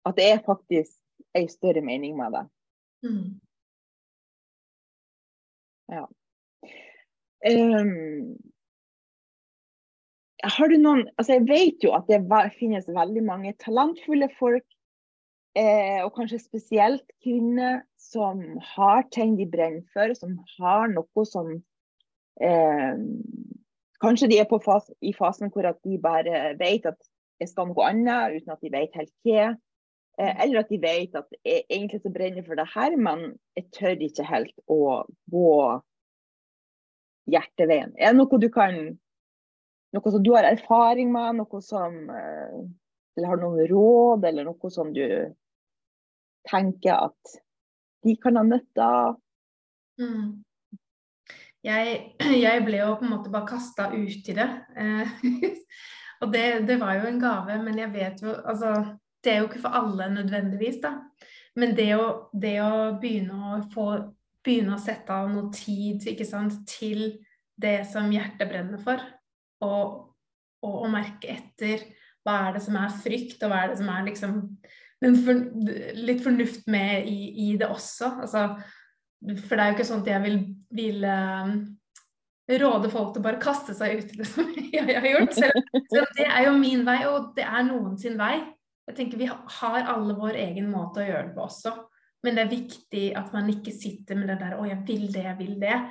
At 0.06 0.16
det 0.16 0.28
er 0.30 0.44
faktisk 0.46 0.94
en 1.36 1.48
større 1.50 1.82
mening 1.82 2.14
med 2.16 2.36
det. 2.36 2.44
mm, 5.90 6.06
Um, 7.46 8.36
har 10.46 10.68
du 10.68 10.76
noen 10.80 11.04
altså 11.16 11.36
Jeg 11.36 11.46
vet 11.48 11.84
jo 11.84 11.92
at 11.96 12.08
det 12.10 12.22
finnes 12.58 12.88
veldig 12.90 13.22
mange 13.24 13.54
talentfulle 13.62 14.28
folk, 14.38 14.66
eh, 15.58 16.02
og 16.04 16.12
kanskje 16.16 16.42
spesielt 16.42 17.06
kvinner, 17.24 17.82
som 17.98 18.42
har 18.74 19.06
ting 19.14 19.36
de 19.38 19.46
brenner 19.50 19.84
for, 19.94 20.12
som 20.18 20.36
har 20.58 20.90
noe 20.92 21.26
som 21.28 21.54
eh, 22.42 22.96
Kanskje 23.96 24.28
de 24.28 24.36
er 24.42 24.48
på 24.50 24.58
fas, 24.60 24.90
i 25.00 25.14
fasen 25.16 25.48
hvor 25.48 25.64
at 25.70 25.78
de 25.86 25.96
bare 25.96 26.50
vet 26.60 26.84
at 26.84 26.98
jeg 27.40 27.48
skal 27.48 27.70
noe 27.70 27.86
annet, 27.86 28.34
uten 28.36 28.52
at 28.52 28.60
de 28.60 28.72
vet 28.74 28.98
helt 28.98 29.12
hva. 29.24 29.46
Eh, 30.20 30.34
eller 30.44 30.60
at 30.60 30.72
de 30.72 30.78
vet 30.82 31.16
at 31.16 31.38
jeg 31.40 31.64
egentlig 31.64 32.02
så 32.02 32.12
brenner 32.12 32.44
for 32.44 32.60
det 32.60 32.68
her, 32.74 32.96
men 33.00 33.30
jeg 33.56 33.70
tør 33.72 34.04
ikke 34.04 34.28
helt 34.28 34.52
å 34.68 34.80
gå 35.32 35.54
hjerteveien. 37.30 37.92
Er 37.98 38.12
det 38.12 38.20
noe 38.20 38.40
du 38.40 38.48
kan 38.52 38.96
Noe 39.94 40.10
som 40.12 40.20
du 40.20 40.32
har 40.34 40.44
erfaring 40.44 41.12
med, 41.14 41.38
noe 41.38 41.60
som 41.64 41.94
eh, 42.10 42.56
Eller 43.16 43.30
har 43.30 43.38
noen 43.40 43.68
råd, 43.70 44.26
eller 44.28 44.44
noe 44.44 44.70
som 44.72 44.90
du 44.92 45.06
tenker 46.50 47.06
at 47.06 47.36
de 48.04 48.16
kan 48.20 48.36
ha 48.36 48.42
nytte 48.44 48.82
av? 48.82 49.16
mm. 50.02 50.26
Jeg, 51.66 51.94
jeg 52.46 52.64
ble 52.66 52.82
jo 52.82 52.96
på 52.98 53.06
en 53.06 53.14
måte 53.14 53.32
bare 53.32 53.48
kasta 53.48 53.88
ut 53.94 54.30
i 54.30 54.36
det. 54.36 54.48
Eh, 54.78 55.16
og 56.22 56.32
det, 56.34 56.44
det 56.68 56.78
var 56.82 57.00
jo 57.00 57.08
en 57.10 57.22
gave, 57.22 57.58
men 57.64 57.80
jeg 57.82 57.92
vet 57.94 58.22
jo 58.22 58.36
Altså, 58.36 58.74
det 59.24 59.32
er 59.32 59.40
jo 59.42 59.48
ikke 59.48 59.64
for 59.64 59.80
alle 59.80 60.10
nødvendigvis, 60.14 60.78
da. 60.84 60.98
Men 61.56 61.72
det 61.76 61.88
å, 61.96 62.06
det 62.36 62.58
å 62.62 62.74
begynne 63.00 63.56
å 63.56 63.62
få 63.72 63.88
Begynne 64.46 64.76
å 64.76 64.82
sette 64.82 65.10
av 65.10 65.28
noe 65.32 65.50
tid 65.54 66.06
sant, 66.26 66.60
til 66.70 67.18
det 67.58 67.80
som 67.90 68.10
hjertet 68.12 68.46
brenner 68.50 68.80
for, 68.82 69.00
og, 69.64 69.94
og, 70.62 70.74
og 70.84 70.90
merke 70.92 71.32
etter 71.34 71.82
hva 72.26 72.48
er 72.48 72.56
det 72.56 72.64
som 72.64 72.76
er 72.78 72.98
frykt, 73.02 73.40
og 73.42 73.52
hva 73.52 73.62
er 73.62 73.72
det 73.72 73.78
som 73.80 73.90
er 73.92 74.06
liksom 74.08 74.36
for, 75.00 75.40
litt 75.98 76.22
fornuft 76.24 76.66
med 76.70 77.08
i, 77.08 77.18
i 77.46 77.56
det 77.58 77.68
også. 77.70 78.12
Altså, 78.24 78.48
for 79.46 79.54
det 79.54 79.64
er 79.64 79.70
jo 79.70 79.76
ikke 79.76 79.88
sånn 79.88 80.04
at 80.04 80.10
jeg 80.10 80.24
vil, 80.24 80.38
vil 80.78 81.06
eh, 81.06 81.52
råde 82.62 82.90
folk 82.92 83.14
til 83.14 83.22
å 83.22 83.26
bare 83.26 83.42
kaste 83.42 83.74
seg 83.78 84.00
ut 84.00 84.14
i 84.14 84.20
det 84.20 84.28
som 84.30 84.50
jeg 84.74 84.86
har 84.88 85.08
gjort. 85.10 85.34
Selv, 85.38 85.72
selv 85.92 86.12
det 86.18 86.28
er 86.28 86.48
jo 86.48 86.56
min 86.58 86.86
vei, 86.86 87.00
og 87.10 87.32
det 87.38 87.46
er 87.46 87.66
noen 87.68 87.98
sin 88.00 88.18
vei. 88.20 88.38
Jeg 88.86 88.98
tenker 89.00 89.18
Vi 89.18 89.28
har 89.30 89.88
alle 89.90 90.14
vår 90.18 90.38
egen 90.44 90.70
måte 90.70 91.02
å 91.02 91.06
gjøre 91.08 91.28
det 91.28 91.36
på 91.36 91.46
også. 91.48 91.74
Men 92.26 92.36
det 92.36 92.44
er 92.44 92.50
viktig 92.50 93.06
at 93.18 93.30
man 93.34 93.48
ikke 93.52 93.72
sitter 93.74 94.18
med 94.18 94.32
det 94.32 94.40
der 94.42 94.58
'Å, 94.58 94.66
jeg 94.66 94.82
vil 94.88 95.06
det, 95.14 95.24
jeg 95.24 95.38
vil 95.38 95.56
det'. 95.62 95.86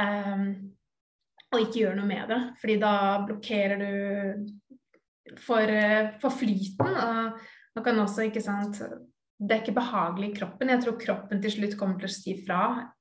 Um, 0.00 0.44
og 1.50 1.62
ikke 1.64 1.82
gjør 1.82 1.96
noe 1.98 2.08
med 2.08 2.28
det. 2.30 2.40
Fordi 2.60 2.76
da 2.82 2.92
blokkerer 3.26 3.80
du 3.80 5.38
for, 5.38 5.62
eh, 5.62 6.12
for 6.22 6.34
flyten. 6.34 6.86
Og 6.86 7.40
man 7.76 7.84
kan 7.84 7.98
også, 7.98 8.26
ikke 8.28 8.42
sant 8.42 8.82
Det 9.40 9.54
er 9.56 9.62
ikke 9.62 9.80
behagelig 9.80 10.30
i 10.30 10.34
kroppen. 10.36 10.68
Jeg 10.68 10.82
tror 10.84 11.00
kroppen 11.00 11.40
til 11.40 11.50
slutt 11.50 11.78
kommer 11.80 11.96
til 11.96 12.10
å 12.10 12.12
si 12.12 12.34
fra 12.44 12.92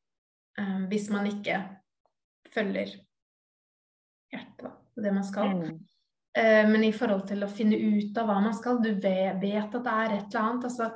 um, 0.55 0.85
hvis 0.87 1.09
man 1.11 1.25
ikke 1.27 1.57
følger 2.53 2.93
hjertet, 4.31 4.69
og 4.71 5.03
Det 5.03 5.13
man 5.13 5.25
skal. 5.27 5.51
Mm. 5.51 5.81
Uh, 6.39 6.63
men 6.71 6.85
i 6.87 6.93
forhold 6.95 7.27
til 7.27 7.43
å 7.43 7.51
finne 7.51 7.75
ut 7.75 8.17
av 8.17 8.29
hva 8.29 8.39
man 8.39 8.55
skal, 8.55 8.79
du 8.79 8.93
vet, 8.93 9.35
vet 9.41 9.75
at 9.75 9.83
det 9.83 9.97
er 9.97 10.15
et 10.15 10.29
eller 10.29 10.45
annet. 10.45 10.63
altså 10.63 10.93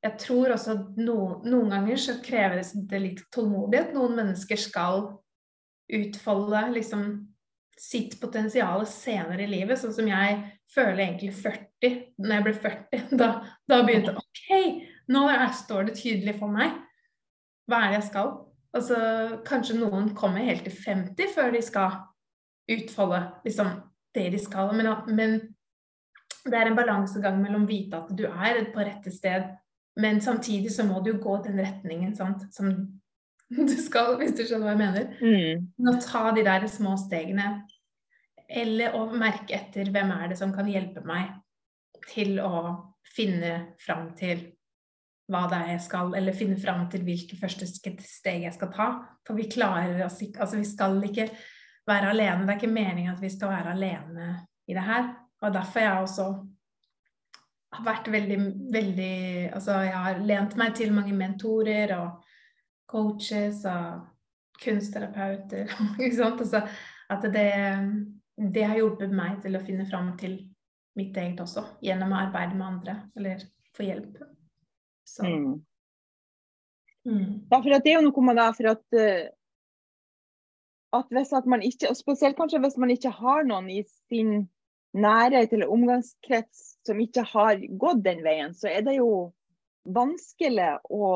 jeg 0.00 0.16
tror 0.22 0.54
også 0.54 0.76
at 0.76 1.00
noen, 1.00 1.72
ganger 1.72 1.98
så 2.00 2.16
kreves 2.24 2.72
det 2.88 3.00
litt 3.02 3.24
tålmodighet. 3.34 3.92
Noen 3.96 4.16
mennesker 4.16 4.60
skal 4.60 5.02
utfolde 5.90 6.62
liksom 6.76 7.04
sitt 7.80 8.16
potensial 8.20 8.84
senere 8.88 9.44
i 9.44 9.50
livet, 9.50 9.80
sånn 9.80 9.94
som 9.96 10.08
jeg 10.08 10.38
føler 10.72 11.04
egentlig 11.04 11.32
40. 11.36 11.98
Når 12.20 12.34
jeg 12.34 12.46
ble 12.46 12.54
40, 12.64 13.04
da, 13.20 13.30
da 13.68 13.80
begynte 13.84 14.16
OK, 14.20 14.48
nå 15.12 15.26
er, 15.32 15.46
står 15.56 15.90
det 15.90 15.98
tydelig 16.00 16.38
for 16.40 16.52
meg. 16.52 16.76
Hva 17.68 17.84
er 17.84 17.92
det 17.92 18.00
jeg 18.00 18.08
skal? 18.10 18.34
Altså, 18.76 18.98
kanskje 19.46 19.80
noen 19.80 20.12
kommer 20.16 20.46
helt 20.46 20.62
til 20.64 20.76
50 20.76 21.32
før 21.34 21.52
de 21.56 21.62
skal 21.66 21.96
utfolde 22.70 23.24
liksom, 23.44 23.72
det 24.14 24.28
de 24.32 24.40
skal. 24.40 24.70
Men, 24.76 24.92
men 25.10 25.40
det 26.46 26.56
er 26.56 26.70
en 26.70 26.78
balansegang 26.78 27.40
mellom 27.42 27.66
å 27.66 27.70
vite 27.70 27.98
at 28.00 28.12
du 28.16 28.24
er 28.30 28.62
på 28.72 28.84
rette 28.86 29.12
sted, 29.12 29.48
men 29.98 30.20
samtidig 30.20 30.72
så 30.74 30.86
må 30.86 31.00
du 31.02 31.12
jo 31.12 31.20
gå 31.22 31.36
den 31.44 31.58
retningen 31.60 32.14
sant, 32.16 32.46
som 32.54 32.70
du 33.70 33.76
skal, 33.82 34.14
hvis 34.20 34.36
du 34.38 34.44
skjønner 34.44 34.68
hva 34.68 34.76
jeg 34.76 34.82
mener. 34.84 35.10
Mm. 35.18 35.90
Å 35.90 35.96
ta 36.04 36.30
de 36.36 36.46
der 36.46 36.66
små 36.70 36.94
stegene. 37.00 37.50
Eller 38.50 38.96
å 38.98 39.04
merke 39.14 39.54
etter 39.58 39.90
hvem 39.94 40.10
er 40.14 40.30
det 40.30 40.38
som 40.40 40.54
kan 40.54 40.68
hjelpe 40.70 41.02
meg 41.06 41.36
til 42.10 42.38
å 42.42 42.52
finne 43.10 43.76
fram 43.82 44.10
til 44.18 44.48
hva 45.30 45.44
det 45.50 45.58
er 45.60 45.72
jeg 45.76 45.82
skal, 45.84 46.14
eller 46.18 46.34
finne 46.34 46.58
fram 46.58 46.88
til 46.90 47.04
hvilke 47.06 47.36
første 47.38 47.68
steg 47.70 48.46
jeg 48.46 48.54
skal 48.56 48.70
ta. 48.74 48.88
For 49.26 49.38
vi 49.38 49.46
klarer 49.50 50.02
oss 50.06 50.18
ikke 50.24 50.42
Altså, 50.42 50.58
vi 50.58 50.66
skal 50.66 50.98
ikke 51.06 51.28
være 51.86 52.10
alene. 52.10 52.46
Det 52.46 52.54
er 52.54 52.58
ikke 52.58 52.72
meningen 52.72 53.14
at 53.14 53.22
vi 53.22 53.30
skal 53.30 53.52
være 53.52 53.76
alene 53.76 54.30
i 54.66 54.74
det 54.74 54.86
her. 54.86 55.12
Og 55.40 55.54
derfor 55.54 55.80
er 55.80 55.86
jeg 55.86 56.08
også 56.08 56.26
har 57.70 57.86
vært 57.86 58.08
veldig, 58.10 58.38
veldig 58.74 59.14
Altså, 59.54 59.80
jeg 59.86 60.04
har 60.06 60.22
lent 60.26 60.56
meg 60.58 60.74
til 60.78 60.94
mange 60.94 61.14
mentorer 61.16 61.94
og 61.98 62.24
coaches 62.90 63.64
og 63.70 64.06
kunstterapeuter. 64.60 65.70
ikke 66.02 66.16
sant? 66.16 66.42
Altså, 66.42 66.64
at 67.10 67.26
det, 67.34 67.48
det 68.54 68.66
har 68.66 68.78
hjulpet 68.78 69.14
meg 69.14 69.40
til 69.44 69.56
å 69.56 69.64
finne 69.64 69.86
fram 69.90 70.12
til 70.20 70.38
mitt 70.98 71.16
eget 71.16 71.40
også, 71.42 71.64
gjennom 71.84 72.12
å 72.12 72.20
arbeide 72.24 72.56
med 72.58 72.66
andre 72.66 72.96
eller 73.16 73.42
få 73.76 73.86
hjelp. 73.86 74.18
Så. 75.06 75.26
Mm. 75.26 75.60
Mm. 77.06 77.28
Ja, 77.50 77.58
for 77.58 77.70
det 77.72 77.90
er 77.92 77.98
jo 77.98 78.06
noe 78.06 78.24
med 78.26 78.38
det 78.38 78.48
for 78.58 78.70
at, 78.74 78.98
eh, 78.98 79.28
at 80.98 81.14
hvis 81.14 81.32
at 81.38 81.46
man 81.48 81.62
ikke, 81.64 81.88
og 81.90 81.98
spesielt 81.98 82.38
kanskje 82.38 82.60
hvis 82.64 82.76
man 82.82 82.92
ikke 82.92 83.14
har 83.14 83.46
noen 83.48 83.70
i 83.72 83.80
sin 84.10 84.42
nærhet 84.96 85.52
eller 85.54 85.70
omgangskrets 85.70 86.80
som 86.86 87.00
ikke 87.02 87.24
har 87.30 87.60
gått 87.78 88.02
den 88.04 88.24
veien, 88.26 88.54
så 88.56 88.70
er 88.70 88.82
det 88.86 88.96
jo 88.98 89.30
vanskelig 89.88 90.72
å 90.90 91.10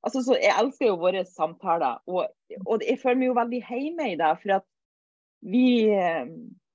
altså 0.00 0.22
så 0.24 0.36
Jeg 0.40 0.56
elsker 0.56 0.88
jo 0.88 1.00
våre 1.00 1.24
samtaler, 1.28 2.00
og, 2.08 2.30
og 2.64 2.84
jeg 2.86 3.00
føler 3.02 3.20
meg 3.20 3.28
jo 3.30 3.36
veldig 3.36 3.60
hjemme 3.68 4.06
i 4.12 4.16
det. 4.20 4.30
For 4.42 4.54
at 4.56 4.66
vi 5.40 5.66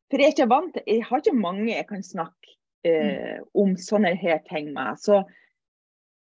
For 0.10 0.22
jeg 0.22 0.28
er 0.30 0.36
ikke 0.36 0.50
vant 0.50 0.76
til 0.76 0.86
Jeg 0.90 1.08
har 1.10 1.24
ikke 1.24 1.38
mange 1.38 1.72
jeg 1.72 1.88
kan 1.90 2.06
snakke 2.06 2.54
eh, 2.86 3.42
mm. 3.42 3.50
om 3.62 3.74
sånne 3.82 4.14
her 4.22 4.40
ting 4.50 4.72
med. 4.74 5.02
Så 5.02 5.24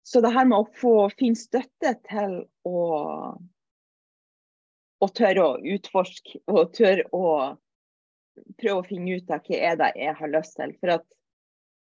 så 0.05 0.20
det 0.20 0.35
her 0.35 0.44
med 0.44 0.61
å 0.61 0.68
få 0.77 1.09
finne 1.16 1.38
støtte 1.38 1.94
til 2.05 2.35
å, 2.68 2.81
å 5.01 5.07
tørre 5.16 5.47
å 5.47 5.55
utforske 5.75 6.42
og 6.53 6.75
tørre 6.77 7.07
å 7.16 7.23
prøve 8.61 8.81
å 8.81 8.87
finne 8.87 9.18
ut 9.18 9.31
av 9.33 9.44
hva 9.47 9.61
er 9.70 9.79
det 9.81 9.90
jeg 10.01 10.16
har 10.20 10.33
lyst 10.33 10.59
til. 10.59 10.75
For 10.81 10.97
at 10.97 11.07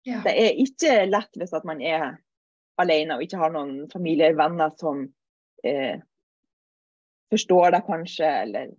ja. 0.08 0.20
det 0.26 0.34
er 0.34 0.62
ikke 0.64 0.96
lett 1.08 1.40
hvis 1.40 1.54
at 1.56 1.66
man 1.68 1.82
er 1.84 2.16
alene 2.80 3.16
og 3.16 3.24
ikke 3.24 3.40
har 3.40 3.52
noen 3.54 3.84
familie 3.92 4.28
eller 4.28 4.40
venner 4.40 4.72
som 4.80 5.04
eh, 5.64 6.00
forstår 7.32 7.76
deg 7.76 7.86
kanskje, 7.86 8.30
eller 8.46 8.72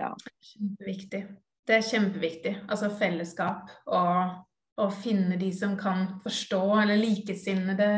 ja. 0.00 0.12
Kjempeviktig. 0.52 1.24
Det 1.66 1.76
er 1.76 1.86
kjempeviktig. 1.86 2.54
Altså 2.70 2.88
fellesskap 2.98 3.68
og 3.92 4.38
å 4.80 4.86
finne 4.94 5.36
de 5.40 5.50
som 5.52 5.74
kan 5.78 6.06
forstå, 6.22 6.62
eller 6.82 7.00
likesinnede 7.00 7.90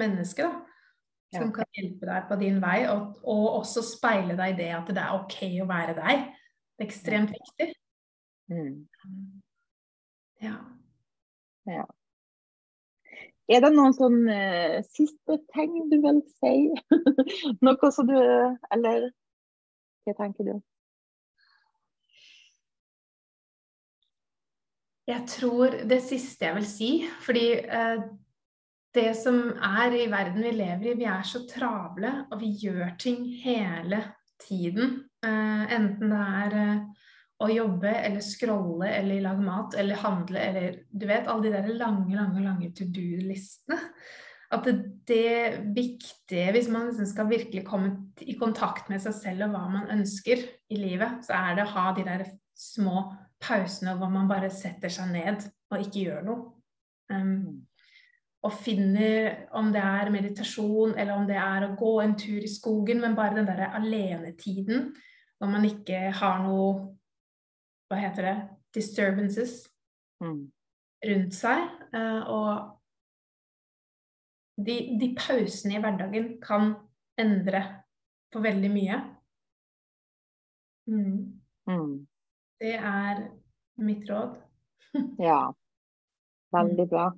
mennesker. 0.00 0.48
da. 0.48 0.62
Som 1.34 1.50
ja. 1.50 1.54
kan 1.58 1.70
hjelpe 1.74 2.06
deg 2.08 2.26
på 2.30 2.38
din 2.40 2.60
vei, 2.62 2.78
og, 2.88 3.18
og, 3.26 3.46
også 3.60 3.82
speile 3.84 4.36
deg 4.38 4.54
i 4.54 4.58
det 4.62 4.70
at 4.76 4.92
det 4.94 5.02
er 5.02 5.16
OK 5.18 5.40
å 5.64 5.68
være 5.68 5.96
deg. 5.98 6.28
Det 6.74 6.84
er 6.84 6.88
ekstremt 6.88 7.34
viktig. 7.34 7.72
Mm. 8.52 8.86
Ja. 10.42 10.56
ja. 11.66 11.84
Er 13.48 13.60
det 13.64 13.70
noen 13.72 13.96
sånn 13.96 14.22
uh, 14.28 14.80
siste 14.88 15.38
ting 15.52 15.76
du 15.92 15.98
vil 16.04 16.20
si? 16.40 16.54
Noe 17.64 17.90
som 17.92 18.08
du 18.08 18.16
Eller 18.16 19.10
hva 20.04 20.16
tenker 20.18 20.48
du? 20.48 20.54
Jeg 25.04 25.26
tror 25.28 25.74
det 25.84 26.00
siste 26.00 26.46
jeg 26.46 26.56
vil 26.56 26.66
si, 26.68 26.90
fordi 27.20 27.48
eh, 27.60 28.04
det 28.96 29.10
som 29.18 29.40
er 29.52 29.92
i 29.98 30.06
verden 30.08 30.46
vi 30.46 30.52
lever 30.54 30.92
i, 30.92 30.94
vi 30.96 31.04
er 31.04 31.26
så 31.28 31.42
travle, 31.48 32.12
og 32.32 32.40
vi 32.40 32.48
gjør 32.62 32.94
ting 33.00 33.26
hele 33.42 34.00
tiden. 34.40 35.02
Eh, 35.24 35.74
enten 35.76 36.14
det 36.14 36.22
er 36.38 36.56
eh, 36.62 37.03
å 37.42 37.48
jobbe 37.50 37.90
eller 37.90 38.22
scrolle 38.22 38.90
eller 38.94 39.22
lage 39.24 39.42
mat 39.42 39.74
eller 39.78 39.98
handle 39.98 40.38
eller 40.38 40.76
Du 40.90 41.06
vet 41.08 41.26
alle 41.28 41.48
de 41.48 41.54
der 41.56 41.72
lange, 41.74 42.14
lange, 42.14 42.44
lange 42.44 42.70
to 42.76 42.86
do-listene. 42.86 43.80
At 44.54 44.68
det, 44.68 44.74
det 45.08 45.74
viktige, 45.74 46.52
hvis 46.54 46.68
man 46.70 46.86
liksom 46.88 47.08
skal 47.10 47.30
virkelig 47.30 47.64
komme 47.66 47.90
i 48.22 48.36
kontakt 48.38 48.90
med 48.92 49.02
seg 49.02 49.16
selv 49.16 49.48
og 49.48 49.56
hva 49.56 49.64
man 49.72 49.90
ønsker 49.96 50.44
i 50.70 50.78
livet, 50.78 51.24
så 51.26 51.34
er 51.40 51.58
det 51.58 51.66
å 51.66 51.72
ha 51.74 51.86
de 51.96 52.06
der 52.06 52.26
små 52.54 53.08
pausene 53.42 53.96
hvor 53.98 54.12
man 54.12 54.30
bare 54.30 54.52
setter 54.54 54.92
seg 54.92 55.10
ned 55.10 55.42
og 55.72 55.80
ikke 55.80 56.04
gjør 56.06 56.26
noe. 56.28 56.50
Um, 57.10 57.64
og 58.44 58.52
finner 58.60 59.48
om 59.56 59.70
det 59.72 59.80
er 59.80 60.12
meditasjon 60.12 60.94
eller 61.00 61.16
om 61.16 61.26
det 61.28 61.36
er 61.40 61.64
å 61.64 61.74
gå 61.80 61.94
en 62.04 62.14
tur 62.20 62.44
i 62.44 62.50
skogen, 62.50 63.00
men 63.00 63.16
bare 63.16 63.40
den 63.40 63.48
derre 63.48 63.72
alenetiden 63.80 64.90
når 65.40 65.50
man 65.50 65.64
ikke 65.66 66.00
har 66.14 66.42
noe 66.44 66.93
Hva 67.88 68.00
heter 68.00 68.28
det? 68.28 68.36
Disturbances 68.74 69.58
mm. 70.22 70.40
rundt 71.08 71.36
seg. 71.36 71.68
Uh, 71.94 72.22
og 72.32 72.50
de, 74.64 74.76
de 75.00 75.10
pausene 75.18 75.76
i 75.76 75.82
hverdagen 75.82 76.34
kan 76.42 76.74
endre 77.20 77.62
på 78.34 78.42
veldig 78.42 78.70
mye. 78.72 79.00
Mm. 80.90 81.40
Mm. 81.70 82.06
Det 82.60 82.74
er 82.74 83.26
mitt 83.82 84.08
råd. 84.10 84.38
ja. 85.28 85.42
Veldig 86.54 86.86
bra. 86.90 87.10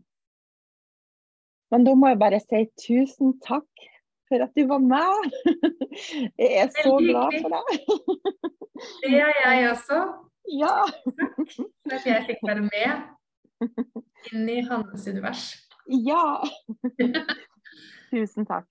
Men 1.70 1.84
da 1.84 1.94
må 1.98 2.12
jeg 2.12 2.20
bare 2.22 2.40
si 2.40 2.62
tusen 2.78 3.34
takk 3.44 3.86
for 4.30 4.42
at 4.42 4.54
du 4.56 4.66
var 4.70 4.82
med. 4.82 5.34
Jeg 6.40 6.52
er 6.62 6.70
så 6.74 6.96
glad 7.02 7.36
for 7.42 7.56
deg. 7.56 7.66
Det 9.02 9.16
er 9.16 9.36
jeg 9.40 9.70
også. 9.70 9.98
Ja. 10.46 10.86
Takk 11.04 11.52
for 11.52 11.94
at 11.96 12.06
jeg 12.06 12.24
fikk 12.28 12.42
være 12.46 12.62
med 12.66 13.66
inn 14.32 14.48
i 14.50 14.60
Hannes 14.66 15.06
univers. 15.10 15.48
Ja. 15.90 16.42
Tusen 18.12 18.46
takk. 18.46 18.68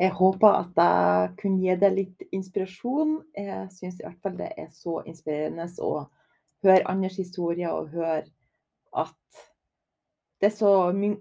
Jeg 0.00 0.14
håper 0.16 0.48
at 0.48 0.78
jeg 0.80 1.32
kunne 1.42 1.60
gi 1.60 1.74
deg 1.76 1.96
litt 1.98 2.22
inspirasjon. 2.32 3.18
Jeg 3.36 3.66
syns 3.74 3.98
i 3.98 4.06
hvert 4.06 4.22
fall 4.22 4.38
det 4.38 4.48
er 4.56 4.70
så 4.72 5.02
inspirerende 5.04 5.66
å 5.84 6.06
høre 6.64 6.86
andres 6.88 7.18
historier 7.20 7.74
og 7.74 7.92
høre 7.92 8.22
at 8.96 9.44
det 10.40 10.48
er 10.48 10.56
så 10.56 10.72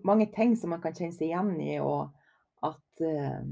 mange 0.08 0.30
ting 0.32 0.56
som 0.56 0.72
man 0.72 0.80
kan 0.84 0.96
kjenne 0.96 1.12
seg 1.12 1.28
igjen 1.28 1.58
i, 1.60 1.76
og 1.84 2.08
at, 2.66 3.04
uh, 3.06 3.44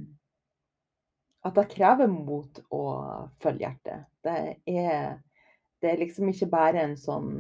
at 1.48 1.56
det 1.60 1.70
krever 1.72 2.12
mot 2.12 2.60
å 2.74 2.84
følge 3.44 3.68
hjertet. 3.68 4.10
Det 4.26 4.38
er, 4.68 5.18
det 5.82 5.92
er 5.92 6.04
liksom 6.04 6.34
ikke 6.34 6.50
bare 6.52 6.84
en 6.84 6.98
sånn 7.00 7.32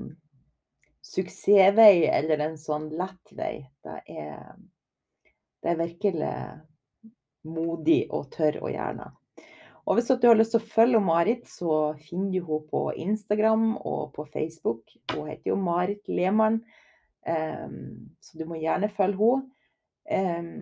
suksessvei 1.07 2.07
eller 2.11 2.43
en 2.43 2.57
sånn 2.59 2.89
lett 2.97 3.35
vei. 3.35 3.61
Det 3.83 3.99
er, 4.11 4.57
det 5.63 5.71
er 5.71 5.79
virkelig 5.79 6.33
modig 7.47 8.01
og 8.11 8.29
tørr 8.35 8.59
å 8.63 8.71
gjøre 8.71 8.97
det. 9.03 9.11
Og 9.87 9.95
hvis 9.95 10.09
du 10.19 10.27
har 10.27 10.35
lyst 10.35 10.51
til 10.51 10.59
å 10.59 10.67
følge 10.73 10.99
Marit, 10.99 11.45
så 11.47 11.93
finner 12.09 12.33
du 12.33 12.41
henne 12.41 12.67
på 12.67 12.81
Instagram 12.99 13.69
og 13.77 14.11
på 14.17 14.25
Facebook. 14.33 14.81
Hun 15.13 15.29
heter 15.29 15.53
jo 15.53 15.55
Marit 15.61 16.09
Lehmann, 16.11 16.59
um, 17.23 17.77
så 18.19 18.39
du 18.39 18.43
må 18.49 18.59
gjerne 18.59 18.91
følge 18.91 19.31
henne. 19.31 19.53
Um, 20.07 20.59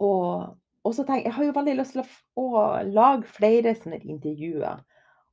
og, 0.00 0.56
og 0.84 0.94
så 0.96 1.04
tenker 1.04 1.28
jeg 1.28 1.36
har 1.36 1.48
jo 1.48 1.56
veldig 1.56 1.76
lyst 1.78 1.96
til 1.96 2.02
å, 2.04 2.08
å 2.40 2.64
lage 2.88 3.28
flere 3.28 3.74
sånne 3.76 4.00
intervjuer. 4.00 4.80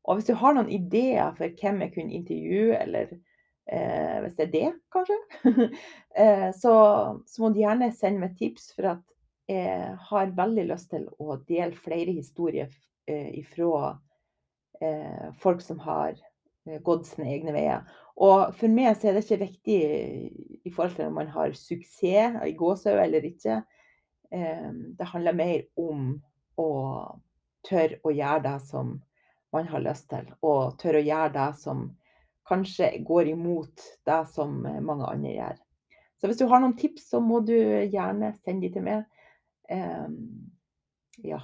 Og 0.07 0.19
hvis 0.19 0.29
du 0.29 0.35
har 0.39 0.55
noen 0.55 0.71
ideer 0.71 1.33
for 1.35 1.51
hvem 1.59 1.81
jeg 1.83 1.93
kunne 1.95 2.15
intervjue, 2.15 2.77
eller 2.79 3.09
eh, 3.11 4.17
hvis 4.23 4.37
det 4.37 4.45
er 4.45 4.53
det, 4.53 4.69
kanskje, 4.95 5.17
eh, 6.23 6.49
så, 6.55 6.73
så, 7.27 7.43
må 7.43 7.51
du 7.51 7.61
gjerne 7.63 7.91
sende 7.95 8.23
meg 8.23 8.37
tips. 8.39 8.71
For 8.77 8.93
at 8.95 9.03
jeg 9.51 9.95
har 10.09 10.35
veldig 10.35 10.67
lyst 10.71 10.91
til 10.91 11.07
å 11.19 11.39
dele 11.47 11.75
flere 11.79 12.15
historier 12.15 12.71
eh, 13.07 13.43
fra 13.51 13.93
eh, 14.81 15.27
folk 15.43 15.63
som 15.63 15.79
har 15.83 16.15
eh, 16.15 16.79
gått 16.83 17.07
sine 17.07 17.27
egne 17.35 17.55
veier. 17.55 17.87
Og 18.17 18.55
for 18.57 18.71
meg 18.71 18.95
så 18.97 19.09
er 19.09 19.17
det 19.17 19.25
ikke 19.25 19.43
viktig 19.43 19.79
i 20.65 20.71
forhold 20.71 20.95
til 20.97 21.11
om 21.11 21.19
man 21.19 21.31
har 21.35 21.51
suksess 21.55 22.39
i 22.47 22.55
gåsehud 22.57 23.03
eller 23.03 23.27
ikke. 23.27 23.61
Det 24.32 25.07
handler 25.11 25.36
mer 25.38 25.61
om 25.80 26.09
å 26.59 26.69
tørre 27.67 27.99
å 28.03 28.11
gjøre 28.11 28.43
det 28.43 28.57
som 28.67 28.97
man 29.55 29.69
har 29.71 29.84
lyst 29.84 30.09
til, 30.11 30.28
og 30.43 30.75
tørre 30.82 30.99
å 30.99 31.07
gjøre 31.07 31.34
det 31.36 31.47
som 31.61 31.86
kanskje 32.47 32.89
går 33.07 33.32
imot 33.34 33.86
det 34.07 34.19
som 34.34 34.59
mange 34.63 35.07
andre 35.07 35.34
gjør. 35.34 35.61
Så 36.17 36.30
hvis 36.30 36.39
du 36.39 36.47
har 36.49 36.61
noen 36.63 36.78
tips, 36.78 37.09
så 37.11 37.21
må 37.21 37.41
du 37.45 37.55
gjerne 37.55 38.34
sende 38.41 38.65
de 38.65 38.73
til 38.73 38.86
meg. 38.88 39.05
Um, 39.69 40.49
ja. 41.23 41.41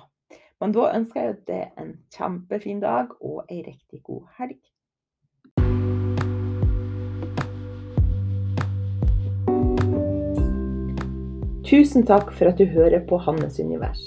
Men 0.61 0.73
da 0.73 0.87
ønsker 0.95 1.27
jeg 1.27 1.39
deg 1.49 1.81
en 1.81 1.91
kjempefin 2.13 2.81
dag 2.81 3.11
og 3.19 3.43
ei 3.51 3.61
riktig 3.65 4.01
god 4.07 4.29
helg. 4.39 4.61
Tusen 11.73 12.03
takk 12.05 12.27
for 12.37 12.51
at 12.51 12.59
du 12.61 12.67
hører 12.69 13.01
på 13.09 13.17
Hannes 13.17 13.55
univers. 13.57 14.01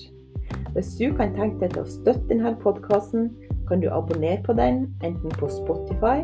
Hvis 0.77 0.93
du 1.01 1.09
kan 1.19 1.33
tenke 1.35 1.64
deg 1.64 1.73
til 1.73 1.81
å 1.83 1.89
støtte 1.91 2.29
denne 2.29 2.53
podkasten, 2.61 3.25
kan 3.67 3.81
du 3.83 3.89
abonnere 3.91 4.39
på 4.47 4.55
den 4.55 4.85
enten 5.03 5.33
på 5.35 5.49
Spotify 5.51 6.21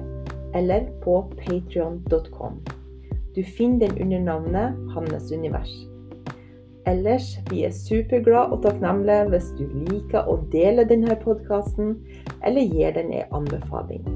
eller 0.54 0.84
på 1.02 1.16
patrion.com. 1.40 2.60
Du 3.34 3.40
finner 3.42 3.88
den 3.88 3.98
under 4.04 4.22
navnet 4.28 4.94
Hannes 4.94 5.32
univers. 5.34 5.72
Ellers, 6.86 7.32
vi 7.50 7.64
er 7.66 7.74
superglade 7.74 8.54
og 8.54 8.62
takknemlige 8.62 9.26
hvis 9.34 9.50
du 9.58 9.66
liker 9.88 10.30
å 10.30 10.38
dele 10.54 10.86
denne 10.86 11.18
podkasten, 11.24 11.96
eller 12.46 12.70
gir 12.70 12.94
den 12.94 13.10
en 13.18 13.36
anbefaling. 13.40 14.06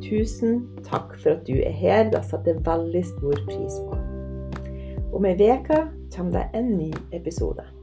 Tusen 0.00 0.64
takk 0.88 1.12
for 1.20 1.36
at 1.36 1.44
du 1.44 1.60
er 1.60 1.76
her, 1.76 2.08
det 2.08 2.24
setter 2.24 2.56
jeg 2.56 2.64
veldig 2.72 3.06
stor 3.12 3.46
pris 3.52 3.80
på. 3.84 4.02
Om 5.12 5.28
ei 5.28 5.36
uke 5.36 5.84
kommer 6.16 6.32
det 6.32 6.58
en 6.58 6.78
ny 6.78 6.92
episode. 7.12 7.77